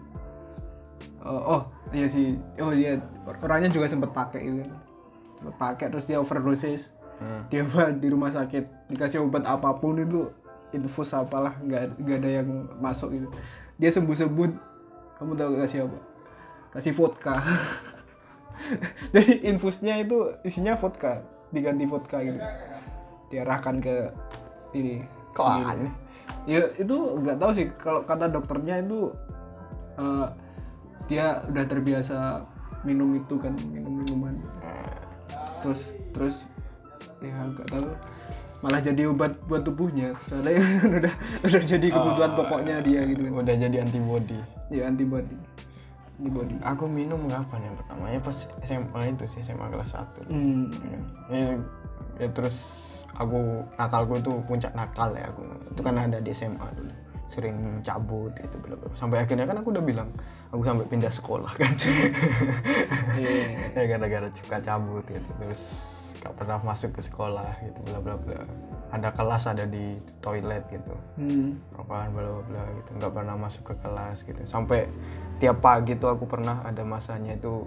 oh, 1.26 1.58
oh 1.58 1.62
iya 1.90 2.06
sih. 2.06 2.38
Oh 2.62 2.70
iya 2.70 3.02
orangnya 3.26 3.74
juga 3.74 3.90
sempat 3.90 4.14
pakai 4.14 4.46
itu. 4.46 4.62
Sempat 5.42 5.54
pakai 5.58 5.86
terus 5.90 6.06
dia 6.06 6.22
overdosis. 6.22 6.94
Hmm. 7.14 7.46
dia 7.46 7.62
buat 7.62 8.02
di 8.02 8.10
rumah 8.10 8.26
sakit 8.26 8.90
dikasih 8.90 9.22
obat 9.22 9.46
apa 9.46 9.70
pun 9.78 9.94
itu 10.02 10.34
infus 10.74 11.14
apalah 11.14 11.54
nggak 11.62 11.94
nggak 11.94 12.18
ada 12.18 12.30
yang 12.42 12.66
masuk 12.82 13.14
itu 13.14 13.30
dia 13.78 13.86
sembuh 13.94 14.18
sembuh 14.18 14.50
kamu 15.22 15.32
tahu 15.38 15.50
kasih 15.62 15.86
apa? 15.86 15.98
Kasih 16.74 16.90
vodka. 16.90 17.38
Jadi 19.14 19.46
infusnya 19.46 19.94
itu 20.02 20.34
isinya 20.42 20.74
vodka 20.74 21.22
diganti 21.50 21.84
vodka 21.88 22.18
gitu. 22.22 22.38
Diarahkan 23.32 23.82
ke 23.82 23.94
ini 24.74 25.02
aneh 25.42 25.92
ya 26.44 26.60
itu 26.76 26.96
nggak 27.20 27.36
tahu 27.40 27.50
sih. 27.56 27.66
Kalau 27.80 28.00
kata 28.04 28.28
dokternya 28.30 28.84
itu 28.84 29.12
eh, 29.98 30.26
dia 31.08 31.40
udah 31.48 31.64
terbiasa 31.64 32.44
minum 32.84 33.16
itu 33.16 33.34
kan 33.40 33.52
minum 33.72 34.04
minuman. 34.04 34.34
Terus 35.64 35.96
terus 36.12 36.36
ya 37.20 37.32
nggak 37.32 37.68
tahu. 37.68 37.88
Malah 38.64 38.80
jadi 38.80 39.12
obat 39.12 39.36
buat 39.44 39.64
tubuhnya. 39.64 40.16
Soalnya 40.24 40.60
udah 41.02 41.14
udah 41.44 41.62
jadi 41.64 41.86
kebutuhan 41.88 42.32
pokoknya 42.32 42.80
dia 42.84 43.00
gitu 43.08 43.28
kan. 43.28 43.44
udah 43.44 43.54
jadi 43.56 43.76
antibody. 43.84 44.38
Ya 44.72 44.88
antibody 44.88 45.36
antibody 46.24 46.56
aku 46.64 46.88
minum 46.88 47.28
kapan 47.28 47.68
yang 47.68 47.76
pertama? 47.76 48.08
Ya 48.08 48.20
pas 48.24 48.48
SMA 48.64 49.00
itu 49.12 49.24
sih 49.28 49.44
SMA 49.44 49.68
kelas 49.68 49.92
1 49.92 50.24
hmm. 50.32 50.64
ya, 50.72 50.98
ya, 51.28 51.52
ya 52.24 52.28
terus 52.32 52.56
aku 53.12 53.68
nakalku 53.76 54.16
itu 54.16 54.32
puncak 54.48 54.72
nakal 54.72 55.12
ya 55.12 55.28
aku. 55.28 55.44
Itu 55.76 55.80
kan 55.84 56.00
ada 56.00 56.18
di 56.18 56.32
SMA 56.32 56.64
dulu. 56.72 56.92
Sering 57.28 57.80
cabut 57.80 58.32
gitu 58.36 58.56
bla 58.60 58.76
bla. 58.76 58.88
sampai 58.96 59.24
akhirnya 59.24 59.48
kan 59.48 59.60
aku 59.60 59.72
udah 59.72 59.84
bilang 59.84 60.08
aku 60.48 60.64
sampai 60.64 60.84
pindah 60.88 61.12
sekolah 61.12 61.52
kan. 61.52 61.72
Iya. 63.14 63.78
ya 63.78 63.82
gara-gara 63.94 64.26
suka 64.34 64.58
cabut 64.58 65.04
gitu. 65.06 65.28
Terus 65.38 65.62
gak 66.18 66.34
pernah 66.34 66.58
masuk 66.64 66.98
ke 66.98 67.00
sekolah 67.04 67.52
gitu 67.62 67.78
bla 67.86 67.98
bla 68.00 68.16
bla. 68.18 68.42
Ada 68.90 69.10
kelas 69.14 69.50
ada 69.50 69.64
di 69.68 69.98
toilet 70.18 70.66
gitu. 70.72 70.94
Hmm. 71.20 71.58
apaan 71.78 72.10
bla 72.10 72.26
bla 72.26 72.42
bla 72.42 72.62
gitu. 72.80 72.90
Nggak 72.98 73.12
pernah 73.14 73.36
masuk 73.38 73.62
ke 73.70 73.74
kelas 73.78 74.26
gitu. 74.26 74.40
Sampai 74.42 74.90
tiap 75.38 75.58
pagi 75.60 75.98
tuh 75.98 76.10
aku 76.10 76.24
pernah 76.28 76.62
ada 76.62 76.82
masanya 76.86 77.34
itu 77.34 77.66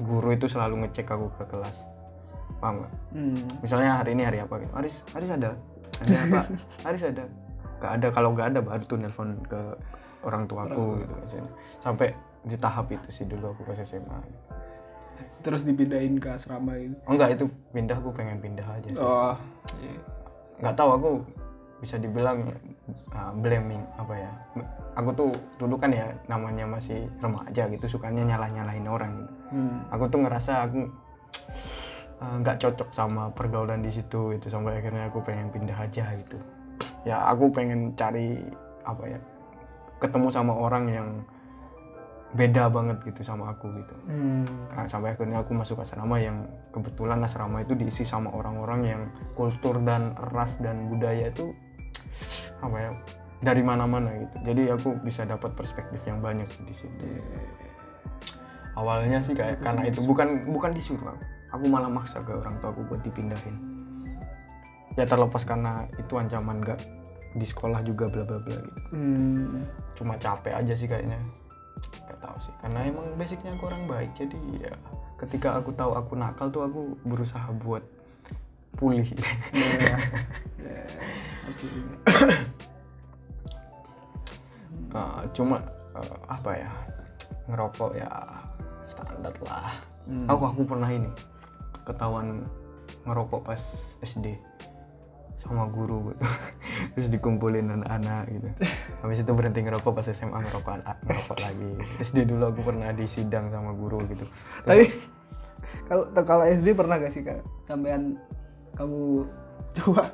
guru 0.00 0.32
itu 0.32 0.48
selalu 0.48 0.86
ngecek 0.86 1.12
aku 1.12 1.28
ke 1.36 1.44
kelas. 1.48 1.84
Paham 2.62 2.84
nggak? 2.84 2.92
Hmm. 3.12 3.42
misalnya 3.58 4.00
hari 4.00 4.14
ini 4.14 4.22
hari 4.22 4.38
apa 4.40 4.54
gitu. 4.62 4.72
Aris 4.76 5.04
Aris 5.12 5.30
ada? 5.34 5.50
Ada 6.00 6.14
apa? 6.26 6.40
Aris 6.88 7.02
ada? 7.04 7.24
Nggak 7.82 7.92
ada. 7.98 8.06
Kalau 8.14 8.28
nggak 8.32 8.48
ada 8.54 8.60
baru 8.62 8.84
tuh 8.86 8.98
nelpon 8.98 9.36
ke 9.44 9.60
orang 10.22 10.46
tuaku 10.46 11.02
gitu 11.02 11.42
sampai 11.82 12.14
di 12.46 12.54
tahap 12.54 12.90
itu 12.94 13.10
sih 13.10 13.26
dulu 13.26 13.54
aku 13.54 13.66
pas 13.66 13.78
SMA 13.82 14.22
terus 15.42 15.66
dipindahin 15.66 16.22
ke 16.22 16.30
asrama 16.30 16.78
itu? 16.78 16.94
Oh 17.04 17.18
enggak 17.18 17.34
itu 17.34 17.50
pindah. 17.74 17.98
Aku 17.98 18.14
pengen 18.14 18.38
pindah 18.38 18.62
aja 18.62 18.88
sih. 18.94 19.02
Oh 19.02 19.34
iya. 19.82 19.98
nggak 20.62 20.74
tahu 20.78 20.90
aku 20.94 21.10
bisa 21.82 21.98
dibilang 21.98 22.46
uh, 23.10 23.34
blaming 23.34 23.82
apa 23.98 24.14
ya 24.14 24.30
aku 24.94 25.10
tuh 25.18 25.30
dulu 25.58 25.74
kan 25.74 25.90
ya 25.90 26.14
namanya 26.30 26.62
masih 26.62 27.10
remaja 27.18 27.66
gitu 27.66 27.98
sukanya 27.98 28.22
nyalah 28.22 28.46
nyalahin 28.54 28.86
orang 28.86 29.10
gitu 29.18 29.34
hmm. 29.50 29.90
aku 29.90 30.04
tuh 30.06 30.20
ngerasa 30.22 30.52
aku 30.70 30.80
uh, 32.22 32.34
nggak 32.38 32.62
cocok 32.62 32.88
sama 32.94 33.34
pergaulan 33.34 33.82
di 33.82 33.90
situ 33.90 34.30
itu 34.30 34.46
sampai 34.46 34.78
akhirnya 34.78 35.10
aku 35.10 35.18
pengen 35.26 35.50
pindah 35.50 35.74
aja 35.74 36.06
gitu 36.22 36.38
ya 37.02 37.26
aku 37.26 37.50
pengen 37.50 37.98
cari 37.98 38.38
apa 38.86 39.02
ya 39.10 39.18
ketemu 39.98 40.30
sama 40.30 40.54
orang 40.54 40.86
yang 40.86 41.08
beda 42.32 42.72
banget 42.72 42.96
gitu 43.04 43.20
sama 43.26 43.52
aku 43.52 43.68
gitu 43.76 43.94
Hmm. 44.08 44.48
Nah, 44.72 44.88
sampai 44.88 45.12
akhirnya 45.12 45.44
aku 45.44 45.52
masuk 45.52 45.84
asrama 45.84 46.16
yang 46.16 46.48
kebetulan 46.72 47.20
asrama 47.20 47.60
itu 47.60 47.76
diisi 47.76 48.08
sama 48.08 48.32
orang-orang 48.32 48.80
yang 48.82 49.02
kultur 49.36 49.78
dan 49.84 50.16
ras 50.32 50.56
dan 50.58 50.88
budaya 50.88 51.28
itu 51.28 51.52
apa 52.60 52.76
ya 52.78 52.90
dari 53.42 53.62
mana-mana 53.62 54.10
gitu. 54.22 54.36
Jadi 54.52 54.62
aku 54.70 54.88
bisa 55.02 55.26
dapat 55.26 55.52
perspektif 55.52 56.02
yang 56.06 56.22
banyak 56.22 56.46
di 56.62 56.74
situ. 56.74 57.06
Awalnya 58.72 59.20
sih 59.20 59.36
kayak 59.36 59.60
karena 59.60 59.84
itu 59.84 60.00
bukan 60.00 60.48
bukan 60.48 60.72
disuruh 60.72 61.12
aku. 61.12 61.24
Aku 61.52 61.64
malah 61.68 61.92
maksa 61.92 62.24
ke 62.24 62.32
orang 62.32 62.56
tua 62.58 62.72
aku 62.72 62.80
buat 62.88 63.02
dipindahin. 63.04 63.56
ya 64.92 65.08
terlepas 65.08 65.40
karena 65.48 65.88
itu 65.96 66.20
ancaman 66.20 66.60
nggak 66.60 66.76
di 67.32 67.48
sekolah 67.48 67.80
juga 67.80 68.12
bla 68.12 68.28
bla 68.28 68.36
bla 68.36 68.60
gitu 68.60 68.80
Hmm. 68.92 69.64
cuma 69.96 70.20
capek 70.20 70.52
aja 70.52 70.76
sih 70.76 70.84
kayaknya 70.84 71.16
nggak 72.04 72.20
tahu 72.20 72.36
sih 72.36 72.52
karena 72.60 72.92
emang 72.92 73.08
basicnya 73.16 73.56
aku 73.56 73.72
orang 73.72 73.88
baik 73.88 74.12
jadi 74.12 74.36
ya 74.60 74.74
ketika 75.16 75.56
aku 75.56 75.72
tahu 75.72 75.96
aku 75.96 76.12
nakal 76.12 76.52
tuh 76.52 76.68
aku 76.68 76.80
berusaha 77.08 77.48
buat 77.56 77.80
pulih. 78.76 79.06
Ya. 79.52 79.96
Oke. 81.48 81.66
Uh, 84.92 85.20
cuma 85.36 85.56
uh, 85.96 86.16
apa 86.28 86.50
ya 86.56 86.70
ngerokok 87.48 87.90
ya 87.96 88.10
standar 88.82 89.34
lah 89.44 89.72
Hmm. 90.02 90.26
aku 90.26 90.42
aku 90.50 90.62
pernah 90.66 90.90
ini 90.90 91.06
ketahuan 91.86 92.42
ngerokok 93.06 93.46
pas 93.46 93.62
SD 94.02 94.34
sama 95.38 95.66
guru 95.70 96.10
gitu. 96.10 96.26
terus 96.94 97.08
dikumpulin 97.10 97.70
anak-anak 97.70 98.30
gitu 98.30 98.48
habis 98.98 99.22
itu 99.22 99.30
berhenti 99.30 99.62
ngerokok 99.62 99.94
pas 99.94 100.06
SMA 100.10 100.38
ngerokok 100.42 100.72
anak 100.74 100.96
ngerokok 101.06 101.38
lagi 101.38 101.70
SD 102.02 102.18
dulu 102.26 102.50
aku 102.50 102.60
pernah 102.66 102.90
di 102.90 103.06
sidang 103.06 103.50
sama 103.54 103.70
guru 103.74 104.02
gitu 104.10 104.26
Terus 104.26 104.66
Tapi 104.66 104.84
kalau 105.90 106.04
kalau 106.26 106.44
SD 106.50 106.74
pernah 106.74 106.98
gak 106.98 107.12
sih 107.14 107.22
kak 107.22 107.42
sampean 107.62 108.18
kamu 108.74 109.26
coba 109.74 110.04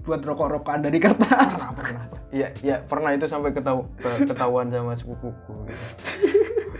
buat 0.00 0.20
rokok-rokokan 0.20 0.82
dari 0.82 0.98
kertas? 0.98 1.68
pernah 1.70 2.04
pernah 2.04 2.04
iya 2.30 2.48
iya 2.58 2.76
pernah 2.80 3.10
itu 3.10 3.24
sampai 3.24 3.50
ketahu 3.50 3.86
ke- 3.94 4.26
ketahuan 4.26 4.66
sama 4.66 4.92
sepupuku 4.92 5.54
gitu 5.64 5.84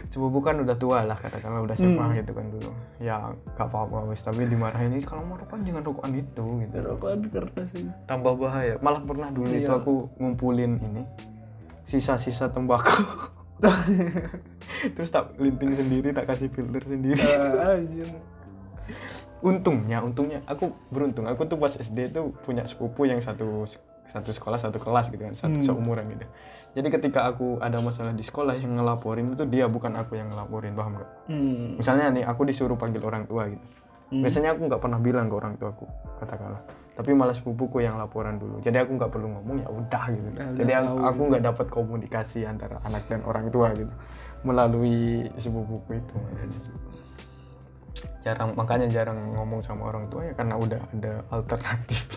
sepupu 0.09 0.38
kan 0.40 0.59
udah 0.59 0.75
tua 0.75 1.02
lah 1.02 1.14
katakanlah 1.14 1.62
udah 1.62 1.73
SMA 1.73 2.04
gitu 2.16 2.32
kan 2.32 2.47
dulu 2.47 2.71
ya 2.99 3.16
gak 3.50 3.64
apa-apa 3.64 4.04
wis 4.06 4.21
tapi 4.21 4.44
dimarahin 4.44 4.90
ini 4.90 5.00
kalau 5.00 5.25
mau 5.25 5.37
rokok 5.37 5.61
jangan 5.61 5.82
rokokan 5.82 6.12
itu 6.14 6.44
gitu 6.61 6.76
Rokokan 6.78 7.21
kertas 7.28 7.68
ini. 7.75 7.90
tambah 8.04 8.32
bahaya 8.35 8.75
malah 8.78 9.00
pernah 9.00 9.28
dulu 9.28 9.49
itu 9.50 9.64
Iya. 9.64 9.78
aku 9.78 9.94
ngumpulin 10.16 10.73
ini 10.80 11.02
sisa-sisa 11.82 12.49
tembakau 12.49 13.04
terus 14.94 15.09
tak 15.09 15.32
linting 15.37 15.73
sendiri 15.73 16.11
tak 16.11 16.26
kasih 16.26 16.49
filter 16.49 16.82
sendiri 16.82 17.23
Ah. 17.23 17.78
Untungnya 19.42 19.99
untungnya. 20.00 20.40
Aku 20.46 20.70
beruntung. 20.88 21.26
Aku 21.26 21.44
tuh 21.44 21.58
pas 21.58 21.70
SD 21.70 22.11
tuh 22.11 22.30
punya 22.42 22.62
sepupu 22.64 23.04
yang 23.04 23.18
satu 23.18 23.66
satu 24.02 24.30
sekolah 24.30 24.58
satu 24.58 24.76
kelas 24.76 25.08
gitu 25.08 25.22
kan 25.22 25.34
satu 25.34 25.58
seumuran 25.62 26.04
gitu. 26.11 26.26
Jadi 26.72 26.88
ketika 26.90 27.26
aku 27.26 27.61
ada 27.61 27.78
masalah 27.78 28.11
di 28.11 28.25
sekolah 28.25 28.56
yang 28.56 28.75
ngelaporin 28.75 29.30
itu 29.30 29.44
dia 29.44 29.68
bukan 29.68 29.92
aku 29.92 30.16
yang 30.16 30.32
ngelaporin 30.32 30.72
paham 30.72 30.96
gak 30.96 31.11
Hmm. 31.28 31.76
misalnya 31.76 32.08
nih 32.11 32.25
aku 32.25 32.42
disuruh 32.42 32.75
panggil 32.75 33.02
orang 33.02 33.26
tua 33.26 33.46
gitu. 33.46 33.62
Biasanya 34.12 34.52
aku 34.52 34.68
nggak 34.68 34.76
pernah 34.78 34.99
bilang 34.99 35.28
ke 35.28 35.34
orang 35.34 35.56
tuaku 35.56 35.88
katakanlah. 36.18 36.61
Tapi 36.92 37.11
malah 37.12 37.32
sepupuku 37.32 37.80
yang 37.80 37.96
laporan 37.96 38.37
dulu. 38.37 38.61
Jadi 38.61 38.76
aku 38.76 39.00
nggak 39.00 39.08
perlu 39.08 39.28
ngomong 39.30 39.56
ya 39.58 39.68
udah 39.70 40.04
gitu. 40.11 40.28
Udah, 40.28 40.46
jadi 40.52 40.72
aku- 40.82 41.00
aku 41.02 41.22
nggak 41.32 41.44
dapat 41.49 41.66
komunikasi 41.68 42.44
antara 42.44 42.76
anak 42.84 43.08
dan 43.08 43.25
orang 43.25 43.49
tua 43.49 43.72
gitu 43.72 43.92
melalui 44.42 45.30
sepupuku 45.38 45.90
itu 45.94 46.16
jarang 48.20 48.54
makanya 48.54 48.87
jarang 48.88 49.18
ngomong 49.34 49.61
sama 49.61 49.88
orang 49.88 50.06
tua 50.08 50.26
ya 50.26 50.32
karena 50.34 50.54
udah 50.56 50.80
ada 50.92 51.12
alternatif. 51.30 52.00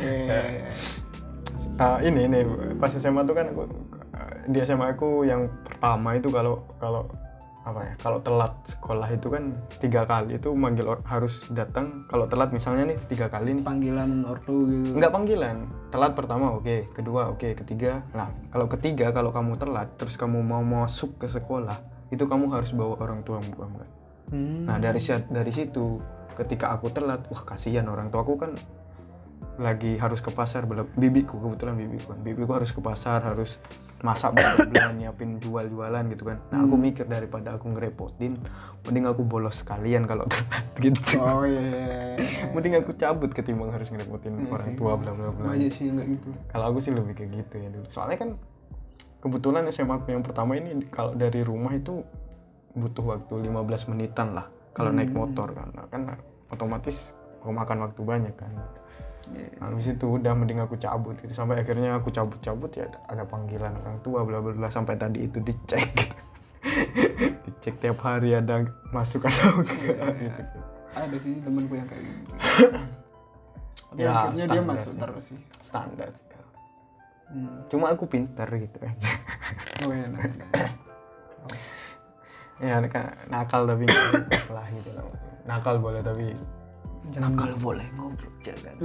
Eh, 0.00 0.68
Ah, 1.76 1.96
ini 2.00 2.28
ini 2.28 2.44
pas 2.76 2.92
SMA 2.92 3.24
tuh 3.24 3.32
kan 3.32 3.48
aku 3.52 3.64
di 4.48 4.60
SMA 4.60 4.92
aku 4.92 5.24
yang 5.24 5.48
pertama 5.64 6.12
itu 6.12 6.28
kalau 6.28 6.60
kalau 6.76 7.08
apa 7.60 7.80
ya 7.84 7.92
kalau 8.00 8.18
telat 8.20 8.52
sekolah 8.64 9.08
itu 9.08 9.28
kan 9.28 9.52
tiga 9.80 10.04
kali 10.04 10.36
itu 10.36 10.52
manggil 10.52 10.88
or- 10.88 11.04
harus 11.04 11.48
datang. 11.48 12.04
Kalau 12.08 12.28
telat 12.28 12.52
misalnya 12.52 12.92
nih 12.92 12.98
tiga 13.08 13.28
kali 13.28 13.60
nih. 13.60 13.64
Panggilan 13.64 14.24
ortu 14.24 14.68
gitu. 14.68 14.92
nggak 14.96 15.12
panggilan. 15.12 15.56
Telat 15.88 16.12
pertama 16.16 16.52
oke. 16.52 16.92
Kedua 16.92 17.32
oke. 17.32 17.48
Ketiga 17.56 18.04
nah 18.12 18.28
kalau 18.52 18.68
ketiga 18.68 19.12
kalau 19.12 19.32
kamu 19.32 19.56
telat 19.56 19.88
terus 19.96 20.20
kamu 20.20 20.40
mau 20.40 20.60
masuk 20.60 21.16
ke 21.16 21.28
sekolah 21.28 21.80
itu 22.10 22.22
kamu 22.22 22.50
harus 22.50 22.70
bawa 22.70 22.98
orang 22.98 23.22
tua 23.22 23.38
paham 23.40 23.72
nggak? 23.72 23.90
Hmm. 24.30 24.62
Nah 24.66 24.76
dari 24.76 24.98
dari 25.26 25.50
situ 25.50 25.98
ketika 26.34 26.70
aku 26.70 26.90
telat, 26.90 27.26
wah 27.26 27.42
kasihan 27.44 27.86
orang 27.86 28.08
tuaku 28.08 28.34
kan 28.36 28.52
lagi 29.60 30.00
harus 30.00 30.24
ke 30.24 30.32
pasar 30.32 30.64
bibiku 30.96 31.36
kebetulan 31.36 31.76
bibiku 31.76 32.16
kan 32.16 32.18
bibiku 32.20 32.56
harus 32.56 32.72
ke 32.72 32.80
pasar 32.80 33.20
harus 33.20 33.60
masak 34.00 34.32
bela 34.32 34.56
nyiapin 34.96 35.36
jual-jualan 35.36 36.00
gitu 36.08 36.24
kan 36.24 36.40
nah 36.48 36.64
aku 36.64 36.80
mikir 36.80 37.04
daripada 37.04 37.60
aku 37.60 37.68
ngerepotin 37.68 38.40
mending 38.88 39.04
aku 39.04 39.20
bolos 39.20 39.60
sekalian 39.60 40.08
kalau 40.08 40.24
telat 40.32 40.64
gitu 40.80 41.20
Oh 41.20 41.44
iya. 41.44 41.60
iya, 41.60 41.76
iya. 42.16 42.48
mending 42.56 42.80
aku 42.80 42.96
cabut 42.96 43.28
ketimbang 43.30 43.68
harus 43.68 43.92
ngerepotin 43.92 44.40
Iya 44.40 44.48
orang 44.48 44.70
sih. 44.72 44.76
tua 44.80 44.92
bla 44.96 45.12
bla 45.12 45.28
bla 45.28 45.52
Banyak 45.52 45.68
sih 45.68 45.92
kayak 45.92 46.08
gitu. 46.08 46.28
kalau 46.48 46.64
aku 46.72 46.78
sih 46.80 46.92
lebih 46.96 47.12
kayak 47.12 47.30
gitu 47.44 47.54
ya 47.60 47.68
dulu 47.68 47.86
soalnya 47.92 48.16
kan 48.16 48.30
kebetulan 49.20 49.68
SMA 49.68 50.00
aku 50.00 50.12
yang 50.12 50.24
pertama 50.24 50.56
ini 50.56 50.80
kalau 50.88 51.12
dari 51.12 51.44
rumah 51.44 51.72
itu 51.76 52.00
butuh 52.72 53.04
waktu 53.04 53.34
15 53.46 53.90
menitan 53.92 54.32
lah 54.32 54.46
kalau 54.72 54.90
naik 54.90 55.12
motor 55.12 55.52
kan 55.52 55.68
Nah, 55.74 55.86
kan 55.90 56.16
otomatis 56.48 57.12
memakan 57.44 57.88
waktu 57.88 58.00
banyak 58.00 58.34
kan 58.36 58.52
Iya. 59.30 59.62
habis 59.62 59.86
itu 59.86 60.18
udah 60.18 60.34
mending 60.34 60.58
aku 60.58 60.74
cabut 60.74 61.14
gitu 61.22 61.30
sampai 61.30 61.62
akhirnya 61.62 61.94
aku 62.02 62.10
cabut-cabut 62.10 62.66
ya 62.74 62.90
ada, 63.06 63.22
panggilan 63.22 63.78
orang 63.78 64.02
tua 64.02 64.26
bla 64.26 64.42
bla 64.42 64.50
bla 64.50 64.66
sampai 64.72 64.98
tadi 64.98 65.22
itu 65.22 65.38
dicek 65.38 65.86
gitu. 65.94 66.16
dicek 67.46 67.78
tiap 67.78 68.00
hari 68.02 68.34
ada 68.34 68.66
masuk 68.90 69.22
atau 69.30 69.62
enggak 69.62 70.18
gitu 70.18 70.58
Ada 70.90 71.16
sih 71.22 71.38
temanku 71.46 71.78
yang 71.78 71.86
kayak 71.86 72.02
gitu. 72.02 72.32
Ya, 73.98 74.30
akhirnya 74.30 74.46
dia 74.54 74.62
masuk 74.62 74.92
sih. 74.94 74.98
terus 75.02 75.24
sih. 75.34 75.38
standar 75.58 76.08
sih 76.14 76.26
Hmm. 77.30 77.62
cuma 77.70 77.94
aku 77.94 78.10
pinter 78.10 78.46
gitu 78.58 78.76
aja 78.82 79.10
Oh 79.86 79.94
iya. 79.94 80.06
Nah, 80.10 80.20
nah. 80.26 80.70
ya 82.66 82.76
kan 82.90 83.16
nakal 83.30 83.64
tapi 83.64 83.86
lah 84.52 84.66
gitu 84.74 84.90
lah 84.92 85.04
nakal 85.48 85.78
boleh 85.80 86.04
tapi 86.04 86.34
Jangan 87.10 87.32
nakal 87.32 87.56
boleh 87.56 87.86
ngobrol 87.96 88.28
jangan 88.44 88.76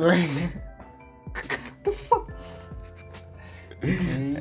Oke. 3.85 4.39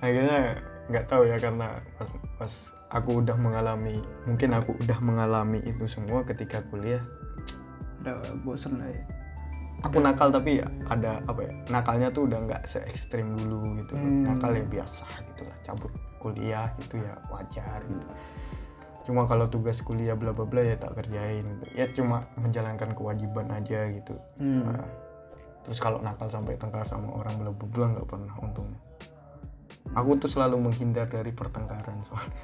akhirnya 0.00 0.40
nggak 0.86 1.06
tahu 1.06 1.22
ya 1.28 1.36
karena 1.38 1.82
pas, 1.98 2.10
pas 2.40 2.52
aku 2.90 3.20
udah 3.20 3.36
mengalami 3.36 4.00
mungkin 4.24 4.54
aku 4.54 4.74
udah 4.80 4.98
mengalami 5.02 5.60
itu 5.66 5.84
semua 5.86 6.22
ketika 6.24 6.62
kuliah 6.70 7.02
Udah 8.02 8.22
bosen 8.46 8.78
lah 8.78 8.86
ya. 8.86 9.02
Aku 9.84 10.00
nakal 10.00 10.32
tapi 10.32 10.62
ya 10.64 10.68
ada 10.88 11.20
apa 11.28 11.40
ya 11.44 11.52
nakalnya 11.68 12.08
tuh 12.08 12.28
udah 12.28 12.38
nggak 12.48 12.62
se 12.64 12.80
ekstrim 12.84 13.36
dulu 13.36 13.76
gitu. 13.80 13.92
Hmm. 13.96 14.24
nakal 14.24 14.52
ya 14.56 14.64
biasa 14.64 15.04
gitu 15.32 15.42
lah 15.44 15.58
cabut 15.64 15.92
kuliah 16.16 16.72
itu 16.80 16.96
ya 17.00 17.14
wajar 17.28 17.80
gitu. 17.86 18.06
Cuma 19.06 19.22
kalau 19.30 19.46
tugas 19.46 19.78
kuliah 19.84 20.18
bla 20.18 20.34
bla 20.34 20.48
bla 20.48 20.62
ya 20.64 20.76
tak 20.80 20.98
kerjain 20.98 21.44
gitu. 21.46 21.64
Ya 21.76 21.86
cuma 21.94 22.26
menjalankan 22.34 22.96
kewajiban 22.96 23.46
aja 23.54 23.86
gitu. 23.92 24.16
Hmm. 24.40 24.66
Nah, 24.66 24.86
terus 25.62 25.78
kalau 25.78 26.02
nakal 26.02 26.26
sampai 26.26 26.58
tengkar 26.58 26.82
sama 26.82 27.14
orang 27.14 27.38
bla 27.38 27.52
bla 27.54 27.66
bla 27.70 27.84
nggak 27.94 28.06
pernah 28.08 28.34
untungnya. 28.42 28.80
Aku 29.94 30.18
tuh 30.18 30.26
selalu 30.26 30.58
menghindar 30.66 31.06
dari 31.06 31.30
pertengkaran 31.30 32.02
soalnya 32.02 32.42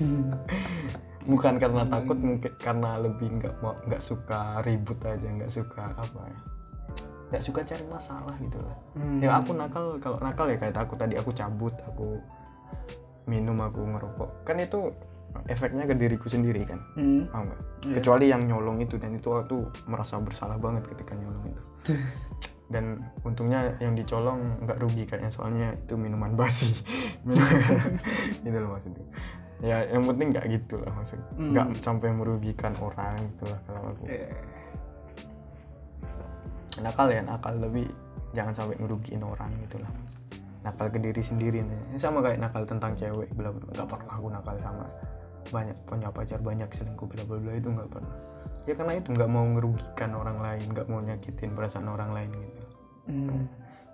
bukan 1.28 1.60
karena 1.60 1.82
takut 1.84 2.16
mungkin 2.16 2.52
karena 2.56 2.96
lebih 2.96 3.28
nggak 3.40 3.54
mau 3.60 3.76
nggak 3.84 4.00
suka 4.00 4.64
ribut 4.64 4.96
aja 5.04 5.28
nggak 5.28 5.52
suka 5.52 5.92
apa 5.92 6.20
ya. 6.24 6.40
Nggak 7.30 7.42
suka 7.44 7.60
cari 7.62 7.84
masalah 7.86 8.34
gitu 8.40 8.58
lah. 8.58 8.76
Hmm. 8.96 9.20
ya 9.20 9.38
aku 9.38 9.52
nakal 9.54 10.00
kalau 10.00 10.18
nakal 10.18 10.46
ya 10.48 10.56
kayak 10.56 10.76
aku 10.76 10.94
tadi 10.96 11.14
aku 11.20 11.30
cabut 11.30 11.74
aku 11.84 12.18
minum 13.28 13.60
aku 13.60 13.84
ngerokok. 13.84 14.30
Kan 14.48 14.58
itu 14.58 14.90
efeknya 15.46 15.86
ke 15.86 15.94
diriku 15.94 16.26
sendiri 16.26 16.66
kan 16.66 16.80
Hmm. 16.98 17.22
paham 17.30 17.46
nggak? 17.46 17.60
Iya. 17.80 17.94
kecuali 17.96 18.24
yang 18.28 18.42
nyolong 18.44 18.82
itu 18.82 18.98
dan 19.00 19.14
itu 19.16 19.30
aku 19.30 19.72
merasa 19.88 20.18
bersalah 20.20 20.58
banget 20.58 20.84
ketika 20.90 21.14
nyolong 21.16 21.48
itu. 21.52 21.62
Dan 22.70 23.02
untungnya 23.26 23.74
yang 23.82 23.98
dicolong 23.98 24.62
nggak 24.62 24.78
rugi 24.78 25.02
kayaknya 25.02 25.26
soalnya 25.34 25.74
itu 25.74 25.98
minuman 25.98 26.38
basi. 26.38 26.70
Gitu 28.46 28.56
loh 28.58 28.74
maksudnya 28.74 29.06
ya 29.60 29.84
yang 29.92 30.08
penting 30.08 30.32
nggak 30.32 30.46
gitu 30.48 30.80
lah 30.80 30.92
maksudnya. 30.96 31.28
Hmm. 31.36 31.52
nggak 31.52 31.66
sampai 31.84 32.08
merugikan 32.16 32.72
orang 32.80 33.14
gitu 33.32 33.44
lah 33.44 33.60
kalau 33.68 33.92
aku. 33.92 34.04
Eh, 34.08 34.32
nakal 36.80 37.06
ya 37.12 37.20
nakal. 37.20 37.54
Tapi 37.60 37.84
jangan 38.32 38.52
sampai 38.56 38.76
ngerugiin 38.80 39.20
orang 39.20 39.52
gitu 39.68 39.76
lah. 39.84 39.92
Nakal 40.64 40.88
ke 40.88 40.98
diri 41.00 41.20
sendiri. 41.20 41.60
Nih 41.60 42.00
sama 42.00 42.24
kayak 42.24 42.40
nakal 42.40 42.64
tentang 42.64 42.96
cewek 42.96 43.28
bla 43.36 43.52
bla. 43.52 43.68
Nggak 43.76 43.88
pernah 43.88 44.12
aku 44.16 44.28
nakal 44.32 44.56
sama 44.64 44.86
banyak 45.50 45.76
punya 45.88 46.08
pacar 46.12 46.40
banyak 46.40 46.68
selingkuh 46.72 47.08
bla 47.08 47.22
bla 47.28 47.36
bla. 47.36 47.52
Itu 47.52 47.68
nggak 47.68 47.88
pernah. 47.92 48.14
Ya 48.64 48.72
karena 48.76 48.92
itu 48.96 49.08
nggak 49.12 49.28
mau 49.28 49.44
ngerugikan 49.44 50.10
orang 50.16 50.40
lain 50.40 50.66
nggak 50.72 50.88
mau 50.88 51.00
nyakitin 51.04 51.52
perasaan 51.52 51.88
orang 51.88 52.12
lain 52.16 52.30
gitu. 52.32 52.64
Hmm. 53.10 53.44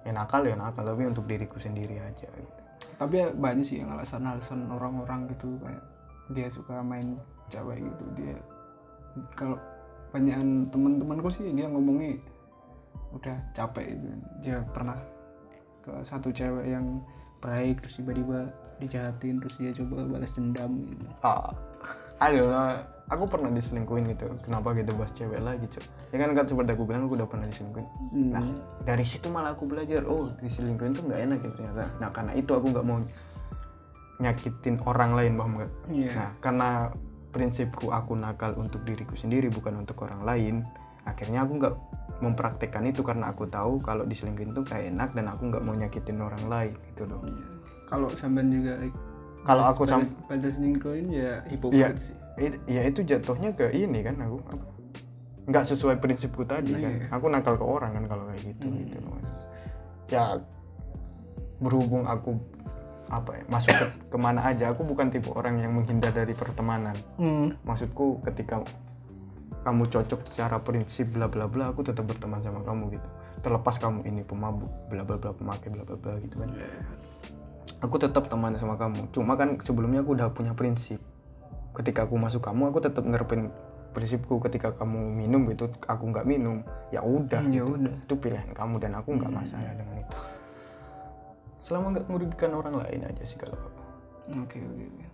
ya 0.07 0.15
nakal 0.15 0.47
ya 0.47 0.55
nakal. 0.55 0.87
Tapi 0.87 1.11
untuk 1.11 1.27
diriku 1.27 1.59
sendiri 1.59 1.99
aja 1.99 2.31
gitu. 2.31 2.66
Tapi 2.97 3.15
ya 3.21 3.29
banyak 3.33 3.65
sih 3.65 3.85
yang 3.85 3.93
alasan-alasan 3.93 4.73
orang-orang 4.73 5.29
gitu 5.37 5.61
kayak 5.61 5.85
dia 6.33 6.49
suka 6.49 6.81
main 6.81 7.21
cewek 7.53 7.85
gitu. 7.85 8.05
Dia 8.17 8.37
kalau 9.37 9.61
kebanyakan 10.11 10.73
teman-temanku 10.73 11.29
sih 11.29 11.45
dia 11.53 11.69
ngomongnya 11.69 12.17
udah 13.13 13.37
capek 13.53 13.97
gitu. 13.97 14.09
Dia 14.41 14.57
pernah 14.73 14.97
ke 15.85 15.93
satu 16.03 16.33
cewek 16.33 16.67
yang 16.73 17.05
baik 17.45 17.85
terus 17.85 18.01
tiba-tiba 18.01 18.49
dijahatin 18.81 19.41
terus 19.41 19.55
dia 19.57 19.73
coba 19.73 20.05
balas 20.05 20.33
dendam 20.37 20.73
gitu. 20.85 21.05
ah 21.25 21.53
aduh 22.17 22.49
nah, 22.49 22.81
aku 23.07 23.25
pernah 23.27 23.49
diselingkuhin 23.49 24.09
gitu 24.11 24.27
kenapa 24.41 24.73
gitu 24.73 24.91
bahas 24.93 25.13
cewek 25.13 25.39
lagi 25.39 25.67
cok 25.69 25.85
ya 26.11 26.17
kan 26.17 26.31
kan 26.33 26.45
seperti 26.45 26.71
aku 26.73 26.85
bilang 26.85 27.05
aku 27.05 27.15
udah 27.15 27.29
pernah 27.29 27.47
diselingkuhin 27.47 27.89
Hmm. 28.11 28.31
nah 28.33 28.45
dari 28.83 29.05
situ 29.05 29.29
malah 29.29 29.53
aku 29.53 29.65
belajar 29.65 30.03
oh 30.05 30.33
diselingkuhin 30.39 30.93
tuh 30.93 31.05
nggak 31.05 31.21
enak 31.23 31.39
gitu 31.41 31.55
ternyata 31.55 31.85
nah 31.97 32.11
karena 32.11 32.33
itu 32.33 32.51
aku 32.51 32.67
nggak 32.73 32.83
mau 32.83 32.99
nyakitin 34.17 34.81
orang 34.83 35.13
lain 35.13 35.33
paham 35.37 35.53
nggak 35.55 35.73
Iya. 35.87 36.11
nah 36.11 36.31
karena 36.41 36.69
prinsipku 37.31 37.93
aku 37.93 38.17
nakal 38.17 38.57
untuk 38.57 38.81
diriku 38.83 39.13
sendiri 39.13 39.53
bukan 39.53 39.77
untuk 39.77 40.01
orang 40.03 40.25
lain 40.25 40.55
akhirnya 41.05 41.45
aku 41.45 41.53
nggak 41.61 41.75
mempraktekkan 42.17 42.89
itu 42.89 43.05
karena 43.05 43.29
aku 43.29 43.45
tahu 43.45 43.77
kalau 43.79 44.03
diselingkuhin 44.03 44.51
tuh 44.51 44.65
kayak 44.65 44.89
enak 44.89 45.13
dan 45.13 45.29
aku 45.29 45.53
nggak 45.53 45.61
mau 45.61 45.77
nyakitin 45.77 46.19
orang 46.19 46.45
lain 46.49 46.73
gitu 46.89 47.05
loh 47.05 47.21
Iya. 47.23 47.45
kalau 47.87 48.09
sampean 48.11 48.49
juga 48.49 48.81
Kalau 49.47 49.65
aku 49.65 49.83
sam- 49.85 50.03
balas- 50.03 50.19
balas 50.27 50.53
selingkuhin 50.53 51.07
ya 51.07 51.15
Iya, 51.15 51.35
hipokrit 51.47 51.97
sih. 51.97 52.15
it- 52.37 52.61
ya 52.67 52.83
itu 52.83 53.01
jatuhnya 53.01 53.51
ke 53.53 53.71
ini 53.71 54.03
kan 54.03 54.19
aku. 54.19 54.37
Apa, 54.45 54.65
nggak 55.47 55.65
sesuai 55.65 55.97
prinsipku 55.97 56.43
tadi 56.43 56.75
kan. 56.75 56.93
Iya. 56.93 57.07
Aku 57.09 57.27
nakal 57.27 57.55
ke 57.55 57.63
orang 57.63 57.95
kan 57.95 58.05
kalau 58.07 58.27
kayak 58.27 58.43
gitu 58.45 58.67
gitu 58.75 58.99
loh. 59.01 59.15
Ya 60.07 60.43
berhubung 61.57 62.05
aku 62.05 62.37
apa 63.07 63.39
ya 63.39 63.45
masuk 63.47 63.71
ke 63.71 63.87
ke 64.11 64.19
mana 64.19 64.43
aja 64.43 64.69
aku 64.69 64.83
bukan 64.83 65.09
tipe 65.09 65.31
orang 65.31 65.57
yang 65.57 65.71
menghindar 65.73 66.11
dari 66.11 66.35
pertemanan. 66.35 66.99
Maksudku 67.63 68.19
ketika 68.25 68.67
kamu 69.63 69.87
cocok 69.87 70.21
secara 70.25 70.59
prinsip 70.59 71.11
bla 71.11 71.27
bla 71.27 71.47
bla 71.47 71.71
aku 71.71 71.83
tetap 71.83 72.03
berteman 72.05 72.39
sama 72.39 72.61
kamu 72.61 72.93
gitu. 72.93 73.09
Terlepas 73.39 73.79
kamu 73.79 74.03
ini 74.05 74.23
pemabuk 74.23 74.71
bla 74.87 75.03
bla 75.03 75.17
bla 75.17 75.31
pemakai 75.31 75.71
bla 75.71 75.83
bla 75.83 75.95
bla 75.95 76.19
gitu 76.19 76.37
kan 76.37 76.51
aku 77.81 77.97
tetap 78.01 78.29
teman 78.31 78.57
sama 78.57 78.79
kamu. 78.81 79.11
Cuma 79.13 79.37
kan 79.37 79.59
sebelumnya 79.61 80.01
aku 80.01 80.17
udah 80.17 80.33
punya 80.33 80.53
prinsip. 80.57 81.01
Ketika 81.77 82.09
aku 82.09 82.17
masuk 82.17 82.41
kamu 82.41 82.73
aku 82.73 82.81
tetap 82.81 83.05
ngerepin 83.05 83.53
prinsipku. 83.93 84.41
Ketika 84.41 84.73
kamu 84.77 85.13
minum 85.13 85.45
gitu 85.53 85.69
aku 85.85 86.05
nggak 86.09 86.25
minum. 86.25 86.65
Ya 86.93 87.05
udah 87.05 87.45
ya 87.49 87.65
gitu. 87.65 87.77
udah. 87.77 87.93
Itu 87.93 88.15
pilihan 88.17 88.51
kamu 88.57 88.81
dan 88.81 88.97
aku 88.97 89.17
nggak 89.17 89.33
masalah 89.33 89.73
dengan 89.77 89.97
itu. 90.01 90.19
Selama 91.61 91.87
nggak 91.97 92.07
merugikan 92.09 92.55
orang 92.55 92.79
lain 92.79 93.01
aja 93.11 93.23
sih 93.27 93.37
kalau 93.37 93.59
aku 93.59 93.83
oke 94.27 94.59
oke 94.59 94.85
oke. 94.87 95.07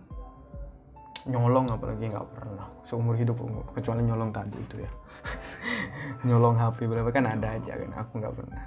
nyolong 1.23 1.71
apalagi 1.71 2.11
nggak 2.11 2.27
pernah. 2.35 2.67
Seumur 2.83 3.15
hidup 3.15 3.39
kecuali 3.71 4.03
nyolong 4.03 4.35
tadi 4.35 4.59
itu 4.59 4.75
ya. 4.83 4.91
Nyolong 6.27 6.59
HP 6.59 6.83
berapa 6.83 7.07
kan 7.15 7.23
ada 7.31 7.55
aja 7.55 7.79
kan. 7.79 7.91
Aku 7.95 8.19
nggak 8.19 8.35
pernah. 8.35 8.59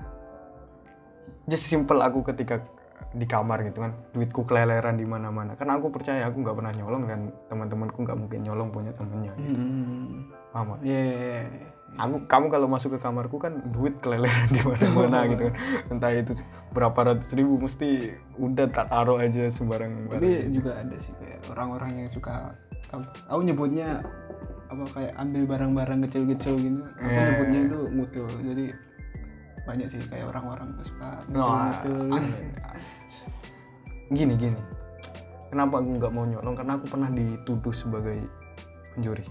Just 1.45 1.69
simple 1.69 2.01
aku 2.01 2.25
ketika 2.25 2.65
di 3.17 3.25
kamar 3.25 3.65
gitu 3.65 3.81
kan 3.81 3.97
duitku 4.13 4.45
keleleran 4.45 5.01
di 5.01 5.09
mana-mana 5.09 5.57
karena 5.57 5.81
aku 5.81 5.89
percaya 5.89 6.29
aku 6.29 6.45
nggak 6.45 6.53
pernah 6.53 6.73
nyolong 6.77 7.03
dan 7.09 7.21
teman-temanku 7.49 8.05
nggak 8.05 8.19
mungkin 8.21 8.41
nyolong 8.45 8.69
punya 8.69 8.93
temennya 8.93 9.33
gitu. 9.41 9.57
Hmm. 9.57 10.29
paham? 10.53 10.77
Iya, 10.85 11.01
iya, 11.01 11.17
iya. 11.17 11.45
aku 11.97 12.29
kamu 12.29 12.47
kalau 12.53 12.69
masuk 12.69 12.97
ke 12.97 13.01
kamarku 13.01 13.41
kan 13.41 13.65
duit 13.73 13.97
keleleran 14.05 14.49
di 14.53 14.61
mana-mana 14.61 15.25
gitu 15.33 15.49
kan 15.49 15.55
entah 15.97 16.13
itu 16.13 16.33
berapa 16.77 16.99
ratus 17.09 17.33
ribu 17.33 17.57
mesti 17.57 18.13
udah 18.37 18.69
tak 18.69 18.93
taruh 18.93 19.17
aja 19.17 19.49
sembarang 19.49 20.13
barang. 20.13 20.21
tapi 20.21 20.53
juga 20.53 20.77
ada 20.77 20.97
sih 21.01 21.17
kayak 21.17 21.41
orang-orang 21.49 22.05
yang 22.05 22.09
suka 22.13 22.53
aku 23.33 23.41
nyebutnya 23.41 24.05
apa 24.67 24.85
kayak 24.93 25.13
ambil 25.17 25.43
barang-barang 25.47 25.99
kecil-kecil 26.11 26.55
gitu 26.59 26.81
aku 26.85 27.07
Eh. 27.07 27.17
nyebutnya 27.17 27.61
itu 27.65 27.79
ngutil 27.97 28.27
jadi 28.45 28.65
banyak 29.67 29.87
sih 29.91 30.01
kayak 30.07 30.31
orang-orang 30.31 30.71
suka 30.87 31.21
ngutil-ngutil 31.29 31.97
aneh. 32.15 32.43
gini 34.15 34.35
gini. 34.39 34.63
Kenapa 35.51 35.83
aku 35.83 35.91
nggak 35.99 36.13
mau 36.15 36.25
nyolong? 36.27 36.55
Karena 36.55 36.79
aku 36.79 36.87
pernah 36.87 37.11
dituduh 37.11 37.75
sebagai 37.75 38.19
pencuri 38.97 39.27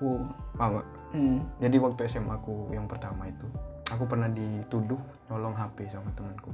wow. 0.00 0.20
Paham 0.56 0.84
hmm. 1.16 1.38
jadi 1.60 1.76
waktu 1.80 2.00
SMA 2.08 2.36
aku 2.36 2.68
yang 2.72 2.84
pertama 2.84 3.28
itu 3.28 3.48
aku 3.88 4.04
pernah 4.04 4.28
dituduh 4.28 5.00
nyolong 5.32 5.56
HP 5.56 5.88
sama 5.88 6.10
temanku. 6.12 6.50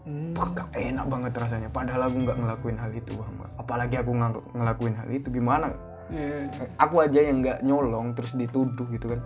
Hmm. 0.00 0.32
Gak 0.32 0.72
enak 0.72 1.06
banget 1.12 1.32
rasanya. 1.36 1.68
Padahal 1.68 2.08
aku 2.08 2.16
nggak 2.24 2.38
ngelakuin 2.40 2.78
hal 2.80 2.92
itu 2.92 3.12
paham 3.16 3.44
apalagi 3.60 3.96
aku 4.00 4.12
ng- 4.16 4.46
ngelakuin 4.56 4.94
hal 4.96 5.08
itu 5.12 5.28
gimana? 5.28 5.72
Iya, 6.10 6.50
aku 6.74 7.06
aja 7.06 7.20
yang 7.22 7.38
nggak 7.44 7.58
nyolong 7.62 8.12
terus 8.16 8.34
dituduh 8.34 8.86
gitu 8.92 9.12
kan. 9.12 9.20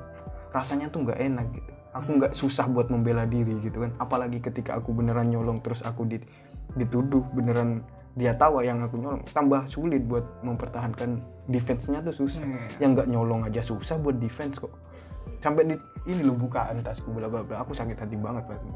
Rasanya 0.51 0.91
tuh 0.91 1.07
nggak 1.07 1.19
enak 1.19 1.47
gitu 1.55 1.74
aku 1.95 2.11
nggak 2.13 2.33
susah 2.35 2.67
buat 2.67 2.91
membela 2.91 3.23
diri 3.25 3.55
gitu 3.61 3.81
kan 3.81 3.95
apalagi 3.97 4.39
ketika 4.39 4.75
aku 4.75 4.91
beneran 4.91 5.27
nyolong 5.27 5.63
terus 5.63 5.81
aku 5.81 6.05
di- 6.05 6.27
dituduh 6.75 7.23
beneran 7.31 7.87
dia 8.15 8.31
tahu 8.33 8.61
yang 8.61 8.79
aku 8.79 8.95
nyolong 8.95 9.23
tambah 9.31 9.67
sulit 9.67 10.03
buat 10.03 10.23
mempertahankan 10.43 11.19
defense-nya 11.47 12.03
tuh 12.03 12.15
susah 12.17 12.43
Iya. 12.43 12.59
yang 12.83 12.91
nggak 12.95 13.09
nyolong 13.09 13.43
aja 13.43 13.61
susah 13.61 13.97
buat 13.97 14.19
defense 14.19 14.59
kok 14.59 14.75
sampai 15.39 15.67
di 15.67 15.77
ini 16.07 16.23
lo 16.23 16.35
bukaan 16.35 16.81
tasku 16.81 17.11
bla 17.11 17.27
bla 17.27 17.43
bla 17.43 17.61
aku 17.61 17.71
sakit 17.73 17.95
hati 17.97 18.17
banget 18.17 18.45
itu. 18.51 18.69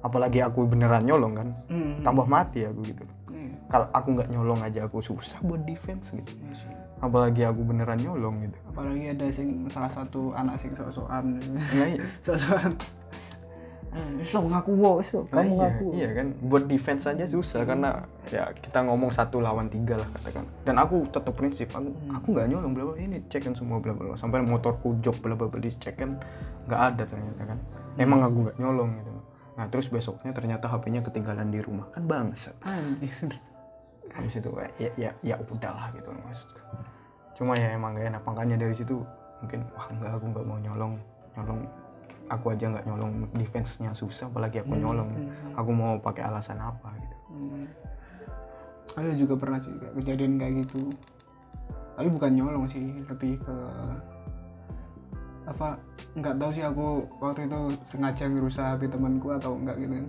apalagi 0.00 0.40
aku 0.40 0.64
beneran 0.64 1.04
nyolong 1.04 1.34
kan 1.34 1.48
Hmm. 1.68 2.00
tambah 2.00 2.24
mati 2.24 2.64
aku 2.64 2.80
gitu 2.82 3.04
Iya. 3.30 3.52
kalau 3.68 3.86
aku 3.90 4.08
nggak 4.12 4.28
nyolong 4.28 4.60
aja 4.60 4.80
aku 4.84 4.98
susah 4.98 5.38
buat 5.40 5.62
defense 5.62 6.12
gitu 6.12 6.32
sih. 6.52 6.72
Apalagi 7.00 7.42
aku 7.48 7.60
beneran 7.64 7.96
nyolong 7.96 8.44
gitu. 8.44 8.56
Apalagi 8.68 9.04
ada 9.16 9.26
sing 9.32 9.64
salah 9.72 9.88
satu 9.88 10.36
anak 10.36 10.60
sing 10.60 10.76
sok-sokan. 10.76 11.40
Nah, 11.56 11.88
iya. 11.88 12.04
sok-sokan. 12.24 12.76
Eh 13.90 14.22
so 14.22 14.38
ngaku 14.38 14.70
wo 14.78 15.02
so 15.02 15.26
Nah, 15.34 15.42
kamu 15.42 15.50
iya, 15.50 15.58
ngaku. 15.58 15.86
iya 15.98 16.08
kan. 16.14 16.26
Buat 16.46 16.64
defense 16.70 17.10
aja 17.10 17.26
susah 17.26 17.66
karena 17.66 18.06
ya 18.30 18.54
kita 18.54 18.86
ngomong 18.86 19.10
satu 19.10 19.42
lawan 19.42 19.66
tiga 19.66 19.98
lah 19.98 20.06
katakan. 20.14 20.46
Dan 20.62 20.78
aku 20.78 21.10
tetap 21.10 21.34
prinsip 21.34 21.74
aku 21.74 21.90
aku 22.12 22.26
nggak 22.30 22.46
nyolong 22.54 22.72
bla 22.76 22.84
bla 22.86 22.96
ini 23.00 23.18
cek 23.26 23.50
kan 23.50 23.54
semua 23.58 23.82
bla 23.82 23.90
bla 23.90 24.14
bla. 24.14 24.16
sampai 24.20 24.46
motorku 24.46 24.94
jok 25.02 25.18
bla 25.24 25.34
bla 25.34 25.50
bla 25.50 25.58
dicek 25.58 25.98
kan 25.98 26.22
nggak 26.70 26.80
ada 26.94 27.02
ternyata 27.02 27.42
kan. 27.42 27.58
Emang 27.98 28.22
aku 28.22 28.46
nggak 28.46 28.56
nyolong 28.62 28.94
gitu. 29.02 29.10
Nah 29.58 29.66
terus 29.66 29.90
besoknya 29.90 30.30
ternyata 30.30 30.70
HP-nya 30.70 31.02
ketinggalan 31.02 31.50
di 31.50 31.58
rumah. 31.58 31.90
Kan 31.90 32.06
bangsa 32.06 32.54
anjir. 32.62 33.10
Habis 34.10 34.42
itu 34.42 34.50
kayak, 34.54 34.74
ya 34.78 34.90
ya 34.98 35.10
ya 35.22 35.36
udahlah 35.38 35.90
gitu 35.94 36.10
maksudku 36.10 36.60
cuma 37.40 37.56
ya 37.56 37.72
emang 37.72 37.96
gak 37.96 38.12
enak 38.12 38.22
makanya 38.28 38.56
dari 38.60 38.76
situ 38.76 39.00
mungkin 39.40 39.64
wah 39.72 39.88
enggak 39.88 40.12
aku 40.20 40.24
nggak 40.28 40.44
mau 40.44 40.58
nyolong 40.60 40.94
nyolong 41.32 41.60
aku 42.28 42.46
aja 42.52 42.64
nggak 42.68 42.84
nyolong 42.84 43.12
defense-nya 43.32 43.96
susah 43.96 44.28
apalagi 44.28 44.60
aku 44.60 44.76
nyolong 44.76 45.08
aku 45.56 45.70
mau 45.72 45.96
pakai 45.96 46.28
alasan 46.28 46.60
apa 46.60 46.92
gitu 47.00 47.20
Hmm. 47.30 47.64
Aku 48.98 49.14
juga 49.14 49.38
pernah 49.38 49.62
sih 49.62 49.70
kayak 49.78 49.94
kejadian 50.02 50.34
kayak 50.36 50.66
gitu. 50.66 50.90
Tapi 51.94 52.08
bukan 52.10 52.32
nyolong 52.34 52.66
sih, 52.66 52.90
lebih 53.06 53.38
ke 53.38 53.56
apa 55.46 55.78
nggak 56.14 56.36
tahu 56.38 56.50
sih 56.54 56.62
aku 56.62 57.06
waktu 57.18 57.50
itu 57.50 57.60
sengaja 57.82 58.30
ngerusak 58.30 58.66
HP 58.66 58.90
temanku 58.90 59.30
atau 59.30 59.54
enggak 59.54 59.78
gitu 59.78 59.94
kan. 59.94 60.06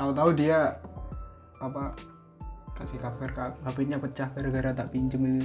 Tahu-tahu 0.00 0.30
dia 0.32 0.72
apa 1.60 1.92
kasih 2.72 2.98
kabar 2.98 3.30
HP-nya 3.62 3.98
pecah 3.98 4.28
gara-gara 4.32 4.72
tak 4.72 4.90
pinjem 4.90 5.22
ini. 5.22 5.44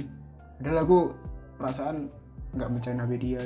Padahal 0.58 0.78
aku 0.82 0.98
perasaan 1.56 2.08
nggak 2.52 2.70
mecahin 2.72 2.98
HP 2.98 3.12
dia. 3.16 3.40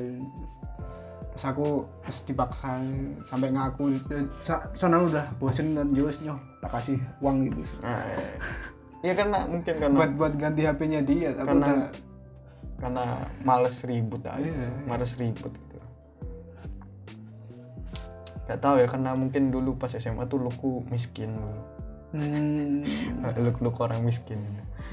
Terus 1.33 1.45
aku 1.49 1.89
terus 2.05 2.19
dipaksa 2.29 2.77
sampai 3.25 3.49
ngaku 3.51 3.97
Sa- 4.45 4.69
sana 4.77 5.01
udah 5.01 5.33
bosen 5.41 5.73
dan 5.73 5.89
jauh 5.97 6.13
nyoh 6.23 6.37
tak 6.61 6.71
kasih 6.77 7.01
uang 7.25 7.49
gitu 7.49 7.73
nah, 7.81 8.05
ya 9.01 9.17
karena 9.17 9.41
mungkin 9.49 9.75
karena 9.81 9.97
buat 9.97 10.11
buat 10.15 10.33
ganti 10.37 10.63
HP-nya 10.63 11.01
dia 11.03 11.33
aku 11.33 11.57
Karena- 11.57 11.67
udah 11.67 11.89
karena 12.79 13.05
males 13.43 13.81
ribut 13.83 14.23
aja 14.23 14.45
Iya. 14.45 14.61
sih. 14.61 14.75
males 14.85 15.13
ribut 15.17 15.51
gitu 15.57 15.79
Gak 18.43 18.59
tahu 18.61 18.83
ya 18.83 18.87
karena 18.87 19.15
mungkin 19.17 19.49
dulu 19.49 19.79
pas 19.79 19.91
SMA 19.91 20.27
tuh 20.29 20.37
luku 20.37 20.85
miskin 20.91 21.33
dulu 21.33 21.63
hmm, 22.13 23.41
luk 23.43 23.57
luk 23.61 23.77
orang 23.81 24.05
miskin. 24.05 24.41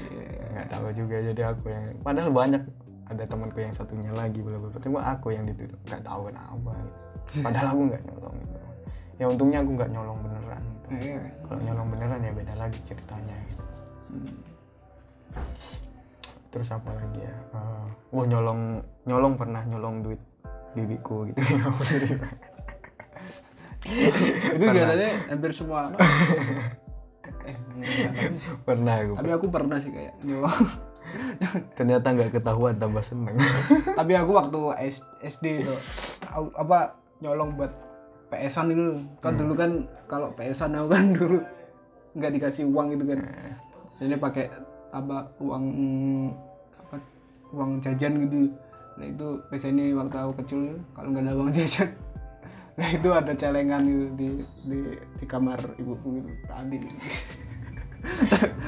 Iya. 0.00 0.28
nggak 0.50 0.66
tahu 0.72 0.86
juga 0.96 1.16
jadi 1.20 1.42
aku 1.52 1.64
yang 1.68 1.84
padahal 2.00 2.30
banyak 2.32 2.62
ada 3.10 3.22
temanku 3.26 3.58
yang 3.60 3.74
satunya 3.74 4.10
lagi 4.14 4.40
bla 4.40 4.56
bla 4.56 4.80
cuma 4.80 5.02
aku 5.04 5.34
yang 5.34 5.44
dituduh 5.44 5.76
nggak 5.86 6.02
tahu 6.06 6.30
kenapa 6.30 6.72
gitu. 6.80 7.42
padahal 7.44 7.66
aku 7.74 7.80
nggak 7.90 8.02
nyolong 8.08 8.36
gitu. 8.40 8.58
Ya 9.20 9.24
untungnya 9.28 9.58
aku 9.60 9.70
nggak 9.76 9.90
nyolong 9.92 10.18
beneran 10.24 10.62
gitu. 10.64 10.88
Iya. 10.90 11.22
kalau 11.46 11.60
nyolong 11.62 11.88
beneran 11.92 12.20
ya 12.24 12.32
beda 12.32 12.54
lagi 12.56 12.78
ceritanya 12.82 13.36
gitu. 13.50 13.64
Terus 16.50 16.68
apa 16.74 16.90
lagi 16.90 17.20
ya? 17.22 17.34
Eh, 17.54 17.86
wah 18.10 18.26
nyolong 18.26 18.82
nyolong 19.06 19.34
pernah 19.38 19.62
nyolong 19.68 20.02
duit 20.02 20.20
bibiku 20.74 21.30
gitu. 21.30 21.38
Itu 24.54 24.64
biasanya 24.64 25.10
hampir 25.32 25.50
semua 25.56 25.88
eh 27.46 27.56
pernah 28.66 29.00
aku 29.00 29.12
tapi 29.20 29.30
aku 29.32 29.46
pernah 29.48 29.76
sih 29.80 29.90
kayak. 29.92 30.14
Nyolong 30.24 30.90
ternyata 31.74 32.12
nggak 32.14 32.30
ketahuan 32.38 32.76
tambah 32.78 33.02
seneng. 33.02 33.36
Tapi 33.98 34.12
aku 34.14 34.30
waktu 34.36 34.60
SD 35.24 35.66
itu 35.66 35.74
apa 36.54 36.94
nyolong 37.18 37.58
buat 37.58 37.72
PS-an 38.30 38.70
itu. 38.70 39.00
Kan 39.18 39.34
dulu 39.34 39.52
kan 39.58 39.70
kalau 40.06 40.30
PS-an 40.38 40.78
aku 40.78 40.88
kan 40.92 41.04
dulu 41.18 41.38
nggak 42.14 42.32
dikasih 42.38 42.64
uang 42.70 42.94
gitu 42.94 43.04
kan. 43.10 43.20
Sini 43.90 44.14
pakai 44.14 44.50
apa 44.90 45.26
uang 45.42 45.64
apa 46.78 46.96
uang 47.54 47.82
jajan 47.82 48.12
gitu. 48.26 48.50
Nah 49.00 49.06
itu 49.06 49.26
biasanya 49.48 49.84
waktu 49.96 50.16
aku 50.18 50.32
kecil 50.44 50.60
kalau 50.94 51.08
nggak 51.10 51.24
ada 51.26 51.32
uang 51.34 51.50
jajan 51.58 51.90
nah 52.80 52.88
itu 52.88 53.08
ada 53.12 53.32
celengan 53.36 53.84
gitu 53.84 54.06
di 54.16 54.28
di, 54.64 54.78
di 55.20 55.24
kamar 55.28 55.60
ibuku 55.76 56.16
gitu 56.16 56.30
ambil 56.48 56.80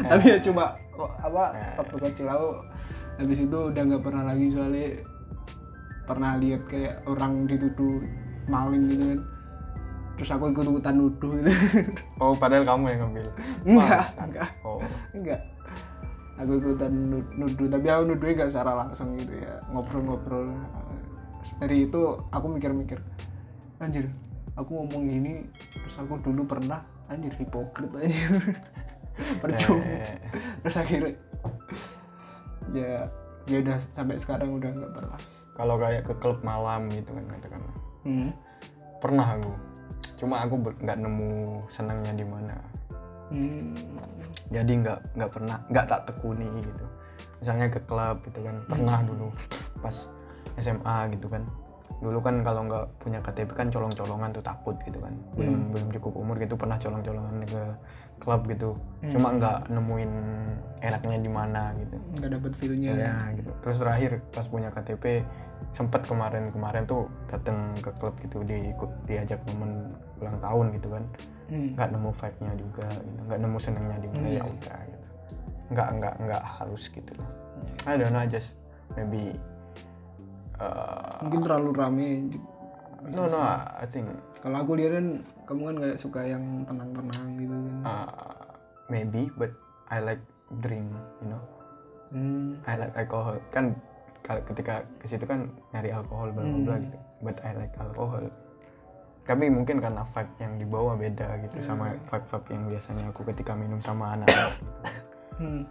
tapi 0.04 0.24
ya 0.28 0.38
cuma 0.44 0.76
oh, 1.00 1.08
apa 1.24 1.56
waktu 1.80 1.96
kecil 2.04 2.28
aku 2.28 2.48
habis 3.16 3.40
itu 3.40 3.58
udah 3.72 3.82
nggak 3.88 4.04
pernah 4.04 4.28
lagi 4.28 4.52
soalnya 4.52 5.00
pernah 6.04 6.36
lihat 6.36 6.66
kayak 6.66 7.06
orang 7.06 7.46
dituduh 7.46 8.02
maling 8.50 8.90
gitu 8.90 9.04
kan. 9.14 9.20
Terus 10.18 10.30
aku 10.34 10.44
ikut 10.52 10.66
ikutan 10.66 10.94
nuduh 10.98 11.32
gitu. 11.40 11.50
Oh 12.20 12.34
padahal 12.36 12.66
kamu 12.66 12.84
yang 12.90 13.00
ngambil 13.06 13.26
enggak 13.64 14.06
enggak. 14.18 14.48
Oh. 14.66 14.78
Enggak. 15.14 15.40
Aku 16.42 16.58
ikutan 16.58 16.92
nu- 16.92 17.32
nuduh 17.38 17.66
tapi 17.70 17.86
aku 17.86 18.02
nuduhnya 18.12 18.44
gak 18.44 18.50
secara 18.50 18.72
langsung 18.86 19.14
gitu 19.16 19.32
ya. 19.40 19.62
Ngobrol-ngobrol. 19.70 20.52
Dari 21.58 21.86
itu 21.86 22.02
aku 22.30 22.46
mikir-mikir 22.50 22.98
anjir 23.82 24.06
aku 24.54 24.70
ngomong 24.78 25.02
gini 25.10 25.32
terus 25.74 25.96
aku 25.98 26.20
dulu 26.22 26.46
pernah 26.46 26.86
anjir 27.10 27.34
hipokrit 27.36 27.90
anjir. 27.92 28.30
Percuma. 29.42 29.84
Eh, 29.84 30.16
terus 30.64 30.76
akhirnya 30.80 31.12
ya 32.72 33.04
ya 33.44 33.56
udah 33.60 33.76
sampai 33.92 34.16
sekarang 34.16 34.56
udah 34.56 34.70
nggak 34.72 34.92
pernah. 34.94 35.18
Kalau 35.52 35.76
kayak 35.76 36.02
ke 36.08 36.14
klub 36.16 36.40
malam 36.40 36.88
gitu 36.88 37.12
kan 37.12 37.24
katakanlah 37.36 37.76
hmm. 38.08 38.30
pernah 39.02 39.26
aku. 39.36 39.52
Cuma 40.16 40.40
aku 40.40 40.54
nggak 40.80 40.98
nemu 41.02 41.32
senangnya 41.68 42.12
di 42.16 42.26
mana. 42.26 42.56
Hmm. 43.32 43.72
jadi 44.52 44.68
nggak 44.68 45.16
nggak 45.16 45.30
pernah 45.32 45.56
nggak 45.72 45.86
tak 45.88 46.00
tekuni 46.08 46.48
gitu. 46.60 46.86
Misalnya 47.40 47.66
ke 47.72 47.80
klub 47.84 48.20
gitu 48.28 48.40
kan 48.44 48.56
pernah 48.68 49.00
dulu 49.00 49.28
pas 49.80 50.08
SMA 50.60 50.96
gitu 51.16 51.32
kan 51.32 51.44
dulu 52.02 52.18
kan 52.18 52.42
kalau 52.42 52.66
nggak 52.66 52.84
punya 52.98 53.22
KTP 53.22 53.50
kan 53.54 53.70
colong-colongan 53.70 54.34
tuh 54.34 54.42
takut 54.42 54.76
gitu 54.82 54.98
kan. 54.98 55.14
Belum 55.38 55.70
belum 55.70 55.88
cukup 55.94 56.12
umur 56.18 56.36
gitu 56.42 56.58
pernah 56.58 56.76
colong-colongan 56.76 57.46
ke 57.46 57.62
klub 58.18 58.42
gitu. 58.50 58.74
Cuma 59.14 59.30
nggak 59.38 59.70
nemuin 59.70 60.12
enaknya 60.82 61.16
di 61.22 61.30
mana 61.30 61.70
gitu. 61.78 61.96
Nggak 62.18 62.30
dapet 62.34 62.52
feelnya 62.58 62.90
ya 62.98 63.14
gitu. 63.38 63.50
Terus 63.62 63.76
terakhir 63.78 64.10
pas 64.34 64.46
punya 64.50 64.68
KTP 64.74 65.22
sempet 65.70 66.02
kemarin-kemarin 66.04 66.84
tuh 66.90 67.06
dateng 67.30 67.78
ke 67.78 67.94
klub 67.96 68.18
gitu 68.18 68.42
diikut 68.42 68.90
diajak 69.06 69.38
temen 69.46 69.94
ulang 70.18 70.36
tahun 70.42 70.66
gitu 70.74 70.90
kan. 70.90 71.06
Hmm. 71.52 71.76
nggak 71.76 71.88
nemu 71.92 72.10
vibe-nya 72.16 72.52
juga 72.56 72.88
gitu 72.88 73.20
nggak 73.28 73.40
nemu 73.44 73.58
senengnya 73.60 73.96
di 74.00 74.08
mana 74.08 74.28
ya 74.28 74.42
udah 74.42 74.78
gitu. 74.88 75.08
Nggak 75.70 75.88
nggak 76.00 76.14
nggak 76.26 76.42
harus 76.42 76.82
gitu. 76.88 77.12
Loh 77.14 77.30
I 77.86 77.94
don't 77.98 78.14
know 78.14 78.26
just 78.26 78.58
maybe 78.94 79.38
uh, 80.62 81.18
mungkin 81.26 81.40
terlalu 81.42 81.70
rame 81.74 82.08
no 83.10 83.26
no 83.26 83.38
I 83.42 83.86
think 83.90 84.06
kalau 84.42 84.62
aku 84.62 84.78
lihat 84.78 84.98
kan 84.98 85.06
kamu 85.46 85.62
kan 85.70 85.76
kayak 85.86 85.98
suka 85.98 86.20
yang 86.26 86.42
tenang-tenang 86.66 87.26
gitu 87.38 87.54
kan? 87.54 87.76
Uh, 87.86 88.10
maybe 88.90 89.30
but 89.38 89.54
I 89.86 90.02
like 90.02 90.22
drink 90.58 90.90
you 91.22 91.30
know? 91.30 91.42
Hmm. 92.10 92.58
I 92.66 92.74
like 92.74 92.94
alcohol. 92.98 93.38
Kan 93.54 93.78
kalau 94.26 94.42
ketika 94.50 94.82
ke 94.98 95.06
situ 95.06 95.22
kan 95.22 95.46
nyari 95.70 95.94
alkohol 95.94 96.34
bla 96.34 96.42
bla 96.42 96.58
bla 96.66 96.76
gitu. 96.82 96.98
But 97.22 97.38
I 97.46 97.54
like 97.54 97.74
alcohol. 97.78 98.26
Tapi 99.22 99.46
mungkin 99.46 99.78
karena 99.78 100.02
vibe 100.02 100.34
yang 100.42 100.52
dibawa 100.58 100.98
beda 100.98 101.38
gitu 101.46 101.62
sama 101.62 101.94
vibe 101.94 102.26
vibe 102.26 102.48
yang 102.50 102.64
biasanya 102.66 103.04
aku 103.14 103.22
ketika 103.30 103.54
minum 103.54 103.78
sama 103.78 104.18
anak. 104.18 104.26
Gitu. 104.26 104.50
Hmm. 105.38 105.62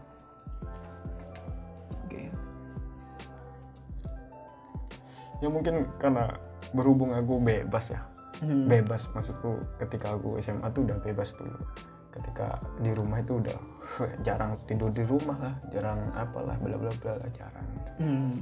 Ya 5.41 5.49
mungkin 5.49 5.89
karena 5.97 6.31
berhubung 6.71 7.11
aku 7.11 7.41
bebas 7.41 7.91
ya 7.91 8.01
Hmm. 8.41 8.65
bebas 8.65 9.05
maksudku 9.13 9.61
ketika 9.77 10.17
aku 10.17 10.41
SMA 10.41 10.65
tuh 10.73 10.81
udah 10.89 10.97
bebas 10.97 11.37
dulu 11.37 11.61
ketika 12.09 12.57
di 12.81 12.89
rumah 12.89 13.21
itu 13.21 13.37
udah 13.37 13.53
jarang 14.25 14.57
tidur 14.65 14.89
di 14.89 15.05
rumah 15.05 15.37
lah 15.37 15.53
jarang 15.69 16.09
apalah 16.17 16.57
bla 16.57 16.73
bla 16.73 16.89
bla 16.89 17.21
lah, 17.21 17.29
jarang. 17.37 17.67
Hmm. 18.01 18.41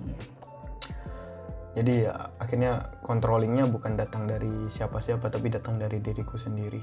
jadi 1.76 2.08
ya 2.08 2.14
akhirnya 2.40 2.96
controllingnya 3.04 3.68
bukan 3.68 4.00
datang 4.00 4.24
dari 4.24 4.72
siapa-siapa 4.72 5.28
tapi 5.28 5.52
datang 5.52 5.76
dari 5.76 6.00
diriku 6.00 6.40
sendiri 6.40 6.80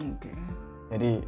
oke 0.00 0.32
jadi 0.96 1.20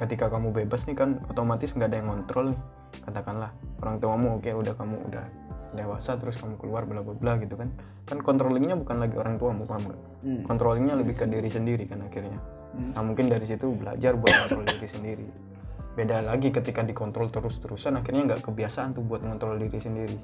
ketika 0.00 0.32
kamu 0.32 0.56
bebas 0.56 0.88
nih 0.88 0.96
kan 0.96 1.20
otomatis 1.28 1.76
nggak 1.76 1.92
ada 1.92 1.96
yang 2.00 2.08
kontrol 2.08 2.48
nih 2.48 2.60
katakanlah 3.04 3.52
orang 3.84 4.00
tuamu 4.00 4.40
oke 4.40 4.48
udah 4.48 4.72
kamu 4.72 4.96
udah 5.04 5.24
dewasa 5.72 6.16
terus 6.20 6.36
kamu 6.36 6.56
keluar 6.60 6.84
bla 6.84 7.00
bla 7.00 7.16
bla 7.16 7.32
gitu 7.40 7.56
kan. 7.56 7.72
Kan 8.04 8.20
controllingnya 8.20 8.76
bukan 8.76 8.96
lagi 9.00 9.16
orang 9.16 9.36
tuamu 9.40 9.64
paham 9.64 9.88
nggak? 9.90 10.00
Hmm. 10.22 10.42
controllingnya 10.46 10.94
lebih 10.94 11.18
ke 11.18 11.26
diri 11.26 11.50
sendiri 11.50 11.84
kan 11.90 11.98
akhirnya. 12.06 12.38
Nah 12.94 13.02
mungkin 13.02 13.26
dari 13.26 13.42
situ 13.42 13.74
belajar 13.74 14.14
buat 14.14 14.32
kontrol 14.46 14.64
diri 14.68 14.88
sendiri. 14.88 15.26
Beda 15.92 16.24
lagi 16.24 16.48
ketika 16.48 16.80
dikontrol 16.86 17.28
terus 17.28 17.58
terusan 17.58 17.98
akhirnya 18.00 18.32
nggak 18.32 18.40
kebiasaan 18.46 18.96
tuh 18.96 19.02
buat 19.04 19.20
ngontrol 19.26 19.58
diri 19.58 19.76
sendiri. 19.82 20.18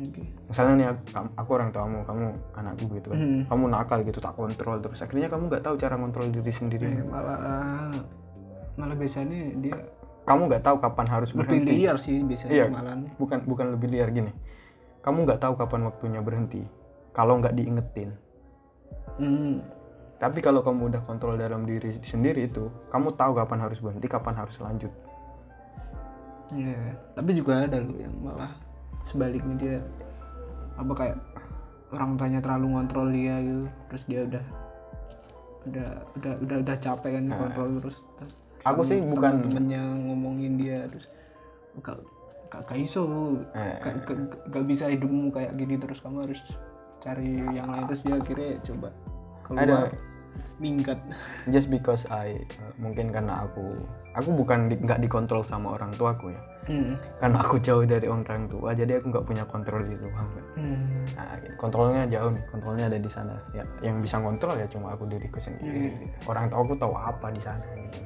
Oke. 0.00 0.22
Misalnya 0.48 0.74
nih 0.78 0.86
aku, 0.94 1.02
aku 1.34 1.50
orang 1.50 1.70
tuamu 1.74 1.98
kamu 2.06 2.24
anakku 2.56 2.84
gitu 2.94 3.06
kan. 3.10 3.18
Hmm. 3.18 3.42
kamu 3.50 3.64
nakal 3.68 3.98
gitu 4.06 4.18
tak 4.22 4.32
kontrol 4.38 4.78
terus. 4.78 5.02
Akhirnya 5.02 5.28
kamu 5.28 5.50
nggak 5.50 5.62
tahu 5.66 5.74
cara 5.76 5.94
kontrol 5.98 6.26
diri 6.30 6.52
sendiri. 6.54 6.86
Eh, 6.88 7.04
malah 7.04 7.90
malah 8.78 8.96
biasanya 8.96 9.60
dia 9.60 9.76
kamu 10.24 10.42
nggak 10.46 10.62
tahu 10.62 10.76
kapan 10.78 11.06
harus 11.10 11.30
lebih 11.34 11.44
berhenti 11.48 11.72
liar 11.74 11.96
sih 11.98 12.16
biasanya 12.22 12.52
Iya. 12.54 12.66
malah 12.70 12.94
bukan 13.18 13.38
bukan 13.44 13.66
lebih 13.74 13.88
liar 13.90 14.08
gini 14.14 14.32
kamu 15.00 15.24
nggak 15.24 15.40
tahu 15.40 15.54
kapan 15.54 15.82
waktunya 15.84 16.20
berhenti 16.20 16.62
kalau 17.10 17.38
nggak 17.38 17.52
diingetin 17.52 18.10
hmm. 19.16 19.60
tapi 20.16 20.38
kalau 20.38 20.60
kamu 20.60 20.92
udah 20.92 21.02
kontrol 21.02 21.34
dalam 21.34 21.64
diri 21.64 21.98
sendiri 22.00 22.44
itu 22.44 22.68
kamu 22.88 23.12
tahu 23.14 23.32
kapan 23.34 23.58
harus 23.60 23.78
berhenti 23.78 24.06
kapan 24.06 24.34
harus 24.36 24.56
lanjut 24.58 24.92
Iya. 26.50 26.98
tapi 27.14 27.30
juga 27.30 27.62
ada 27.62 27.78
loh 27.78 27.94
yang 27.94 28.10
malah 28.18 28.50
sebaliknya 29.06 29.54
dia 29.54 29.76
apa 30.74 30.92
kayak 30.92 31.16
orang 31.94 32.18
tuanya 32.18 32.42
terlalu 32.42 32.74
ngontrol 32.74 33.06
dia 33.14 33.38
gitu 33.38 33.64
terus 33.86 34.02
dia 34.10 34.20
udah 34.26 34.44
udah 35.60 35.88
udah 36.18 36.32
udah 36.42 36.56
udah 36.58 36.76
capek 36.82 37.10
kan 37.14 37.24
kontrol 37.30 37.68
terus, 37.78 37.98
terus 38.18 38.34
Aku 38.60 38.82
sih 38.82 38.98
bukan- 38.98 39.46
temennya 39.46 39.78
ngomongin 39.78 40.58
dia 40.58 40.90
terus 40.90 41.06
gak 42.50 42.66
gak, 42.66 42.74
gak 42.74 42.78
iso 42.82 43.02
Eh. 43.54 43.78
gak, 43.78 43.94
gak, 44.04 44.18
gak 44.50 44.64
bisa 44.66 44.90
hidupmu 44.90 45.30
kayak 45.30 45.54
gini 45.54 45.78
terus 45.78 46.02
kamu 46.02 46.26
harus 46.26 46.42
cari 47.00 47.38
yang 47.54 47.70
lain 47.70 47.84
terus 47.86 48.02
dia 48.02 48.18
akhirnya 48.18 48.50
coba 48.60 48.88
keluar 49.46 49.62
Ada. 49.62 49.78
minggat 50.60 50.98
just 51.48 51.72
because 51.72 52.04
I 52.10 52.42
uh, 52.60 52.74
mungkin 52.76 53.14
karena 53.14 53.48
aku 53.48 53.72
aku 54.12 54.30
bukan 54.34 54.68
di- 54.68 54.82
nggak 54.82 55.00
dikontrol 55.00 55.40
sama 55.46 55.78
orang 55.78 55.94
tuaku 55.96 56.34
ya 56.34 56.42
hmm. 56.68 56.94
karena 57.22 57.38
aku 57.40 57.56
jauh 57.62 57.86
dari 57.88 58.04
orang 58.10 58.50
tua 58.50 58.76
jadi 58.76 59.00
aku 59.00 59.14
nggak 59.14 59.26
punya 59.26 59.44
kontrol 59.48 59.80
gitu 59.88 60.04
paham 60.12 60.28
nggak? 60.34 60.46
Hmm. 60.60 60.82
Nah, 61.16 61.34
gitu. 61.40 61.50
kontrolnya 61.56 62.02
jauh 62.10 62.30
nih 62.34 62.44
kontrolnya 62.52 62.84
ada 62.92 62.98
di 63.00 63.10
sana 63.10 63.34
ya 63.56 63.64
yang 63.80 64.02
bisa 64.04 64.20
kontrol 64.20 64.54
ya 64.58 64.66
cuma 64.68 64.92
aku 64.92 65.08
diriku 65.08 65.38
sendiri 65.40 65.94
gitu. 65.96 66.28
orang 66.28 66.52
tua 66.52 66.58
aku 66.60 66.74
tahu 66.76 66.94
apa 66.94 67.26
di 67.32 67.40
sana 67.40 67.64
gitu 67.80 68.00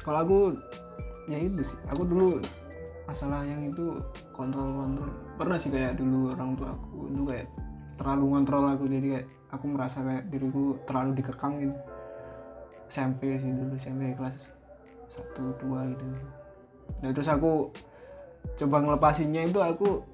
kalau 0.00 0.18
aku 0.24 0.38
ya 1.28 1.38
itu 1.42 1.60
sih 1.60 1.78
aku 1.92 2.02
dulu 2.08 2.40
masalah 3.08 3.40
yang 3.40 3.64
itu 3.64 3.96
kontrol 4.36 4.68
kontrol 4.68 5.08
pernah 5.40 5.56
sih 5.56 5.72
kayak 5.72 5.96
dulu 5.96 6.36
orang 6.36 6.52
tua 6.60 6.76
aku 6.76 7.08
itu 7.08 7.22
kayak 7.24 7.46
terlalu 7.96 8.24
ngontrol 8.36 8.64
aku 8.68 8.84
jadi 8.84 9.06
kayak 9.16 9.26
aku 9.48 9.64
merasa 9.64 10.04
kayak 10.04 10.28
diriku 10.28 10.76
terlalu 10.84 11.10
dikekang 11.16 11.54
gitu. 11.56 11.74
SMP 12.88 13.40
sih 13.40 13.48
dulu 13.48 13.72
SMP 13.80 14.12
kelas 14.12 14.52
satu 15.08 15.56
dua 15.56 15.88
gitu. 15.88 16.04
Nah 17.00 17.10
terus 17.16 17.28
aku 17.32 17.72
coba 18.60 18.76
ngelepasinnya 18.84 19.48
itu 19.48 19.56
aku 19.60 20.04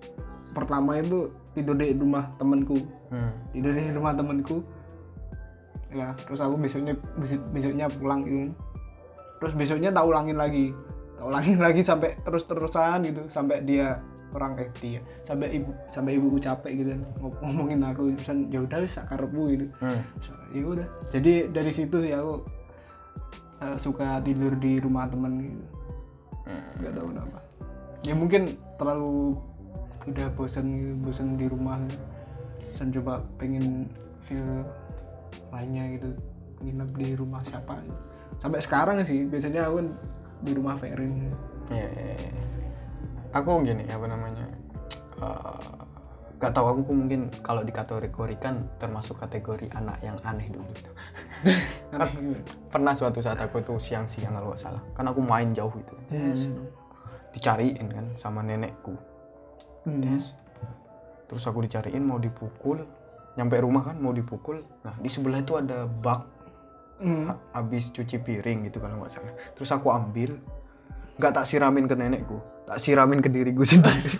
pertama 0.54 1.02
itu 1.02 1.34
tidur 1.50 1.74
di 1.74 1.98
rumah 1.98 2.30
temanku. 2.38 2.78
Hmm. 3.10 3.34
tidur 3.50 3.74
di 3.74 3.90
rumah 3.90 4.14
temanku. 4.14 4.62
Ya 5.90 6.14
terus 6.26 6.38
aku 6.38 6.54
besoknya 6.58 6.94
besok- 7.18 7.46
besoknya 7.50 7.90
pulang 7.90 8.22
gitu 8.22 8.38
kan. 8.38 8.52
terus 9.42 9.52
besoknya 9.58 9.90
tak 9.90 10.06
ulangin 10.06 10.38
lagi 10.38 10.70
tak 11.14 11.24
ulangin 11.24 11.58
lagi 11.62 11.80
sampai 11.80 12.18
terus 12.22 12.44
terusan 12.46 13.06
gitu 13.06 13.22
sampai 13.30 13.62
dia 13.62 14.02
orang 14.34 14.58
eh 14.58 14.66
dia 14.82 15.00
sampai 15.22 15.62
ibu 15.62 15.70
sampai 15.86 16.18
ibuku 16.18 16.42
capek 16.42 16.72
gitu 16.74 16.90
ngom- 17.22 17.38
ngomongin 17.38 17.86
aku 17.86 18.10
terusan 18.18 18.50
ya 18.50 18.66
udah 18.66 18.78
wis 18.82 18.98
sakarepmu 18.98 19.42
gitu. 19.54 19.66
Hmm. 19.78 20.02
ya 20.50 20.64
udah. 20.66 20.88
Jadi 21.14 21.54
dari 21.54 21.70
situ 21.70 21.96
sih 22.02 22.10
aku 22.10 22.42
eh, 23.62 23.76
suka 23.78 24.18
tidur 24.26 24.58
di 24.58 24.82
rumah 24.82 25.06
temen 25.06 25.32
gitu. 25.38 25.64
Hmm. 26.50 26.66
nggak 26.82 26.92
tahu 26.98 27.06
kenapa. 27.14 27.38
Ya 28.04 28.14
mungkin 28.18 28.58
terlalu 28.76 29.38
udah 30.04 30.28
bosan 30.36 30.66
gitu, 30.68 30.92
bosan 31.00 31.40
di 31.40 31.46
rumah 31.48 31.80
dan 32.76 32.90
coba 32.90 33.22
pengen 33.38 33.88
feel 34.26 34.66
lainnya 35.54 35.94
gitu 35.94 36.10
nginep 36.64 36.90
di 36.98 37.08
rumah 37.14 37.40
siapa 37.44 37.78
sampai 38.42 38.58
sekarang 38.58 38.98
sih 39.06 39.24
biasanya 39.30 39.70
aku 39.70 39.88
di 40.44 40.52
rumah 40.52 40.76
Ferin 40.76 41.32
Iya, 41.72 41.88
iya, 41.88 42.14
iya. 42.20 42.32
Aku 43.32 43.64
gini 43.64 43.88
apa 43.88 44.04
namanya? 44.04 44.44
eh, 45.16 45.74
gak 46.36 46.52
tahu 46.52 46.66
aku 46.76 46.92
mungkin 46.92 47.32
kalau 47.40 47.64
dikategorikan 47.64 48.68
termasuk 48.76 49.16
kategori 49.16 49.72
anak 49.72 49.96
yang 50.04 50.18
aneh 50.28 50.52
dulu 50.52 50.68
gitu. 50.76 50.90
Aneh. 51.96 52.44
Pernah 52.68 52.92
suatu 52.92 53.24
saat 53.24 53.40
aku 53.40 53.64
tuh 53.64 53.80
siang-siang 53.80 54.36
kalau 54.36 54.52
nggak 54.52 54.60
salah, 54.60 54.82
kan 54.92 55.08
aku 55.08 55.24
main 55.24 55.56
jauh 55.56 55.72
itu, 55.72 55.96
Yes. 56.12 56.50
dicariin 57.32 57.88
kan 57.88 58.04
sama 58.20 58.44
nenekku, 58.44 58.92
Hmm. 59.88 60.04
Yes. 60.04 60.36
Terus 61.30 61.44
aku 61.48 61.64
dicariin 61.64 62.04
mau 62.04 62.20
dipukul, 62.20 62.84
nyampe 63.40 63.56
rumah 63.64 63.80
kan 63.80 63.96
mau 63.96 64.12
dipukul, 64.12 64.60
nah 64.84 64.92
di 65.00 65.08
sebelah 65.08 65.40
itu 65.40 65.56
ada 65.56 65.88
bak 65.88 66.28
Hmm. 67.04 67.28
ha- 67.28 67.40
habis 67.54 67.88
cuci 67.90 68.16
piring 68.18 68.64
gitu 68.64 68.80
kalau 68.80 68.96
nggak 68.96 69.12
salah. 69.12 69.28
Terus 69.52 69.68
aku 69.68 69.88
ambil, 69.88 70.40
nggak 71.14 71.32
tak 71.32 71.44
siramin 71.44 71.84
ke 71.84 71.92
nenekku, 71.92 72.38
tak 72.64 72.78
siramin 72.78 73.20
ke 73.20 73.28
diriku 73.28 73.60
sendiri. 73.68 74.16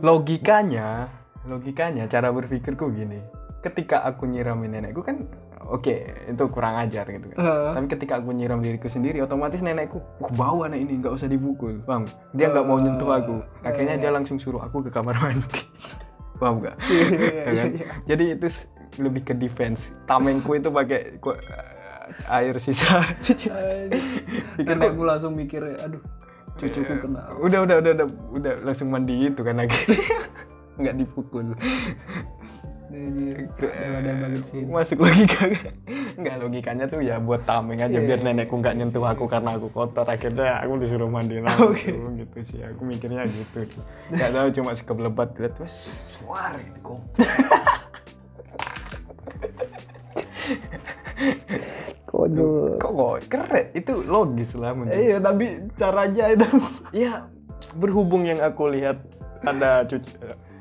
Logikanya 0.00 1.08
logikanya 1.44 2.04
cara 2.06 2.32
berpikirku 2.32 2.88
gini 2.90 3.20
ketika 3.60 4.00
aku 4.02 4.24
nyiramin 4.24 4.74
nenekku 4.74 5.00
kan 5.00 5.28
oke 5.62 5.92
itu 6.26 6.44
kurang 6.48 6.76
ajar 6.78 7.04
gitu 7.06 7.28
kan 7.28 7.36
Eh. 7.36 7.70
tapi 7.74 7.86
ketika 7.86 8.16
aku 8.16 8.32
nyiram 8.32 8.58
diriku 8.58 8.88
sendiri 8.88 9.20
otomatis 9.20 9.60
nenekku 9.60 10.00
wah 10.18 10.32
bau 10.32 10.58
anak 10.62 10.80
ini 10.80 10.98
nggak 10.98 11.12
usah 11.12 11.24
dipukul 11.26 11.80
bang 11.82 12.04
dia 12.32 12.48
nggak 12.48 12.64
mau 12.64 12.76
nyentuh 12.76 13.08
aku 13.08 13.36
akhirnya 13.60 13.96
dia 13.98 14.10
langsung 14.10 14.36
suruh 14.36 14.58
aku 14.58 14.80
ke 14.80 14.90
kamar 14.90 15.16
mandi 15.16 15.60
paham 16.40 16.58
nggak 16.58 16.76
Iya, 16.82 17.04
iya, 17.06 17.42
Ya 17.44 17.52
kan? 17.54 17.68
iya. 17.70 17.86
jadi 18.06 18.24
itu 18.34 18.46
lebih 18.98 19.22
ke 19.26 19.34
defense. 19.34 19.94
Tamengku 20.06 20.54
itu 20.54 20.68
pakai 20.70 21.18
ku- 21.18 21.38
air 22.28 22.54
sisa. 22.60 23.00
Cuci 23.24 23.48
Karena 24.60 24.84
aku 24.92 25.02
langsung 25.02 25.32
mikir 25.34 25.64
aduh 25.80 26.02
cucuku 26.54 26.94
kena. 27.02 27.34
Udah 27.42 27.66
udah 27.66 27.76
udah 27.82 27.92
udah 27.98 28.06
udah 28.38 28.52
langsung 28.62 28.88
mandi 28.92 29.26
itu 29.26 29.40
kan 29.42 29.58
akhirnya 29.58 29.98
nggak 30.80 30.94
dipukul. 31.02 31.54
Sih 34.46 34.62
masuk 34.70 35.02
logika. 35.02 35.50
Nggak 36.20 36.36
logikanya 36.46 36.86
tuh 36.86 37.02
ya 37.02 37.18
buat 37.18 37.42
tameng 37.42 37.82
aja 37.82 37.90
Iya, 37.90 38.06
biar 38.06 38.20
iya, 38.22 38.26
nenekku 38.30 38.54
nggak 38.62 38.78
nyentuh 38.78 39.02
aku 39.02 39.26
karena 39.26 39.58
aku 39.58 39.66
kotor. 39.74 40.06
Akhirnya 40.06 40.62
aku 40.62 40.78
disuruh 40.78 41.10
mandi 41.10 41.42
langsung 41.44 42.14
gitu 42.14 42.38
sih. 42.46 42.62
Aku 42.62 42.86
mikirnya 42.86 43.26
gitu. 43.26 43.66
Nggak 44.14 44.30
tahu 44.30 44.46
cuma 44.62 44.70
sekebelebat 44.78 45.34
lihat 45.42 45.58
wes 45.58 45.74
suar 46.14 46.54
gitu 46.54 46.94
konyol 52.24 52.80
kok 52.80 52.92
kok 52.96 53.14
keren? 53.28 53.66
Itu 53.76 53.92
logis 54.04 54.56
lah 54.56 54.72
menurut 54.72 54.96
iya 54.96 55.16
tapi 55.20 55.46
caranya 55.76 56.24
itu. 56.32 56.48
Ya 57.06 57.28
berhubung 57.76 58.24
yang 58.24 58.40
aku 58.40 58.68
lihat 58.72 59.00
ada 59.44 59.84
cuci 59.84 60.10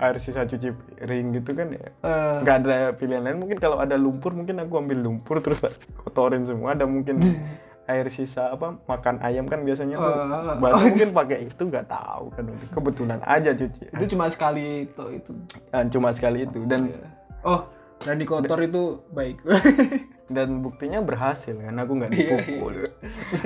air 0.03 0.17
sisa 0.19 0.43
cuci 0.43 0.75
piring 0.75 1.39
gitu 1.39 1.55
kan 1.55 1.67
ya 1.71 1.87
Eh, 2.03 2.35
nggak 2.43 2.55
ada 2.63 2.75
pilihan 2.95 3.23
lain. 3.23 3.39
Mungkin 3.39 3.57
kalau 3.59 3.79
ada 3.79 3.95
lumpur 3.95 4.35
mungkin 4.35 4.59
aku 4.59 4.75
ambil 4.79 4.99
lumpur 4.99 5.39
terus 5.43 5.63
kotorin 6.03 6.43
semua. 6.43 6.75
Ada 6.75 6.83
mungkin 6.83 7.23
air 7.91 8.07
sisa 8.07 8.55
apa 8.55 8.79
makan 8.87 9.19
ayam 9.23 9.47
kan 9.47 9.63
biasanya 9.63 9.99
tuh. 9.99 10.13
Bahasa 10.59 10.83
mungkin 10.87 11.09
pakai 11.11 11.37
itu 11.47 11.63
nggak 11.63 11.87
tahu 11.87 12.25
kan. 12.35 12.43
Kebetulan 12.71 13.19
aja 13.23 13.51
cuci. 13.55 13.83
Itu 13.91 14.05
cuma 14.15 14.25
sekali 14.27 14.87
itu. 14.87 15.03
Itu 15.11 15.31
cuma 15.91 16.09
sekali 16.11 16.47
itu. 16.47 16.59
Dan 16.67 16.91
oh 17.43 17.67
dan 18.03 18.15
di 18.19 18.25
kotor 18.27 18.59
itu 18.59 19.01
baik. 19.09 19.41
Dan 20.23 20.63
buktinya 20.63 21.03
berhasil 21.03 21.53
kan 21.53 21.75
aku 21.77 21.99
nggak 21.99 22.11
Iya, 22.15 22.19
dipukul. 22.41 22.75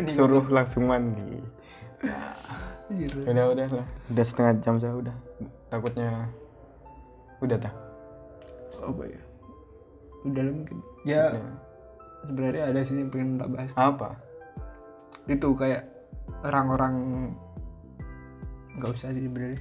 suruh 0.07 0.45
langsung 0.47 0.85
mandi. 0.85 1.41
Anjir. 2.87 3.11
udah 3.27 3.45
udah 3.51 3.67
lah 3.81 3.87
udah 4.07 4.25
setengah 4.25 4.53
jam 4.61 4.77
saya 4.79 4.93
udah. 4.95 5.15
Takutnya 5.67 6.29
udah 7.41 7.57
tak 7.59 7.73
apa 8.77 9.03
ya? 9.03 9.21
Udah 10.23 10.41
lah 10.45 10.53
mungkin. 10.53 10.77
Ya 11.03 11.33
sebenarnya 12.23 12.63
ada 12.71 12.79
sih 12.85 12.95
yang 12.95 13.09
pengen 13.09 13.41
tak 13.41 13.49
bahas. 13.51 13.71
Apa? 13.75 14.09
Itu 15.27 15.57
kayak 15.57 15.83
orang-orang 16.45 16.93
nggak 18.77 18.91
usah 18.93 19.11
sih 19.11 19.25
sebenarnya 19.25 19.59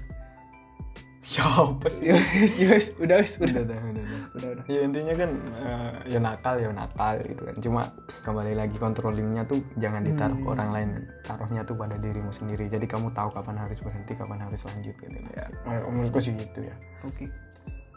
siapa 1.26 1.86
sih? 1.90 2.06
Yus, 2.06 2.54
yus, 2.56 2.86
udah, 2.96 3.18
wis, 3.18 3.34
udah, 3.36 3.50
udah 3.50 3.64
dah 3.66 3.78
udah 3.82 4.04
dah 4.06 4.20
udah, 4.32 4.48
udah. 4.54 4.64
ya 4.70 4.80
intinya 4.86 5.14
kan 5.18 5.30
eh, 5.58 5.92
ya 6.06 6.18
nakal 6.22 6.54
ya 6.56 6.70
nakal 6.70 7.18
gitu 7.18 7.42
kan. 7.42 7.56
Cuma 7.58 7.82
kembali 8.22 8.54
lagi 8.54 8.76
controllingnya 8.78 9.42
tuh 9.44 9.58
jangan 9.74 10.06
ditaruh 10.06 10.38
ke 10.38 10.46
orang 10.46 10.70
lain. 10.70 10.88
Taruhnya 11.26 11.66
tuh 11.66 11.74
pada 11.74 11.98
dirimu 11.98 12.30
sendiri. 12.30 12.70
Jadi 12.70 12.86
kamu 12.86 13.10
tahu 13.10 13.34
kapan 13.34 13.58
harus 13.58 13.82
berhenti 13.82 14.14
kapan 14.14 14.38
harus 14.46 14.62
lanjut 14.62 14.94
gitu 14.94 15.18
ya. 15.34 15.44
menurutku 15.66 16.22
sih 16.22 16.32
gitu 16.32 16.60
ya. 16.62 16.74
Oke. 17.02 17.26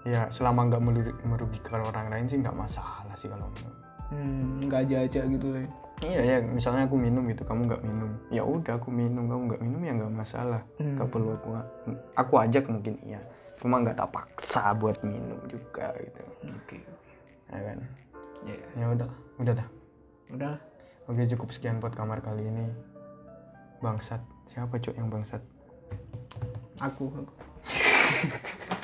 ya 0.07 0.31
selama 0.31 0.71
nggak 0.71 0.81
meru- 0.81 1.19
merugikan 1.27 1.83
orang 1.83 2.07
lain 2.07 2.25
sih 2.25 2.39
nggak 2.39 2.55
masalah 2.55 3.13
sih 3.13 3.27
kalau 3.27 3.51
Hmm, 4.09 4.65
nggak 4.65 4.89
aja 4.89 4.97
aja 5.05 5.21
gitu 5.29 5.53
deh. 5.53 5.69
Iya 6.05 6.21
ya 6.23 6.37
misalnya 6.43 6.87
aku 6.87 6.95
minum 6.95 7.27
gitu 7.27 7.43
kamu 7.43 7.67
nggak 7.67 7.83
minum. 7.83 8.11
Ya 8.31 8.43
udah 8.47 8.79
aku 8.79 8.89
minum. 8.91 9.27
Kamu 9.27 9.41
nggak 9.51 9.61
minum 9.63 9.81
ya 9.83 9.91
nggak 9.95 10.13
masalah. 10.13 10.61
Nggak 10.79 11.09
perlu 11.11 11.35
aku 11.35 11.49
aku 12.15 12.33
ajak 12.39 12.67
mungkin 12.71 12.95
iya. 13.03 13.19
Cuma 13.59 13.83
nggak 13.83 13.99
tak 13.99 14.09
paksa 14.15 14.71
buat 14.75 15.03
minum 15.03 15.39
juga 15.51 15.91
gitu. 15.99 16.23
Oke, 16.47 16.79
oke. 16.79 17.13
ya 17.51 17.59
kan? 17.59 17.79
Ya, 18.47 18.55
ya 18.79 18.85
udah 18.95 19.09
udah 19.43 19.53
dah. 19.59 19.69
Udah. 20.31 20.55
Oke 21.09 21.25
cukup 21.25 21.49
sekian 21.51 21.81
buat 21.83 21.91
kamar 21.91 22.23
kali 22.23 22.47
ini. 22.47 22.69
Bangsat. 23.83 24.21
Siapa 24.47 24.79
cok 24.79 24.95
yang 24.95 25.11
bangsat? 25.11 25.41
Aku, 26.79 27.11
aku. 27.11 27.33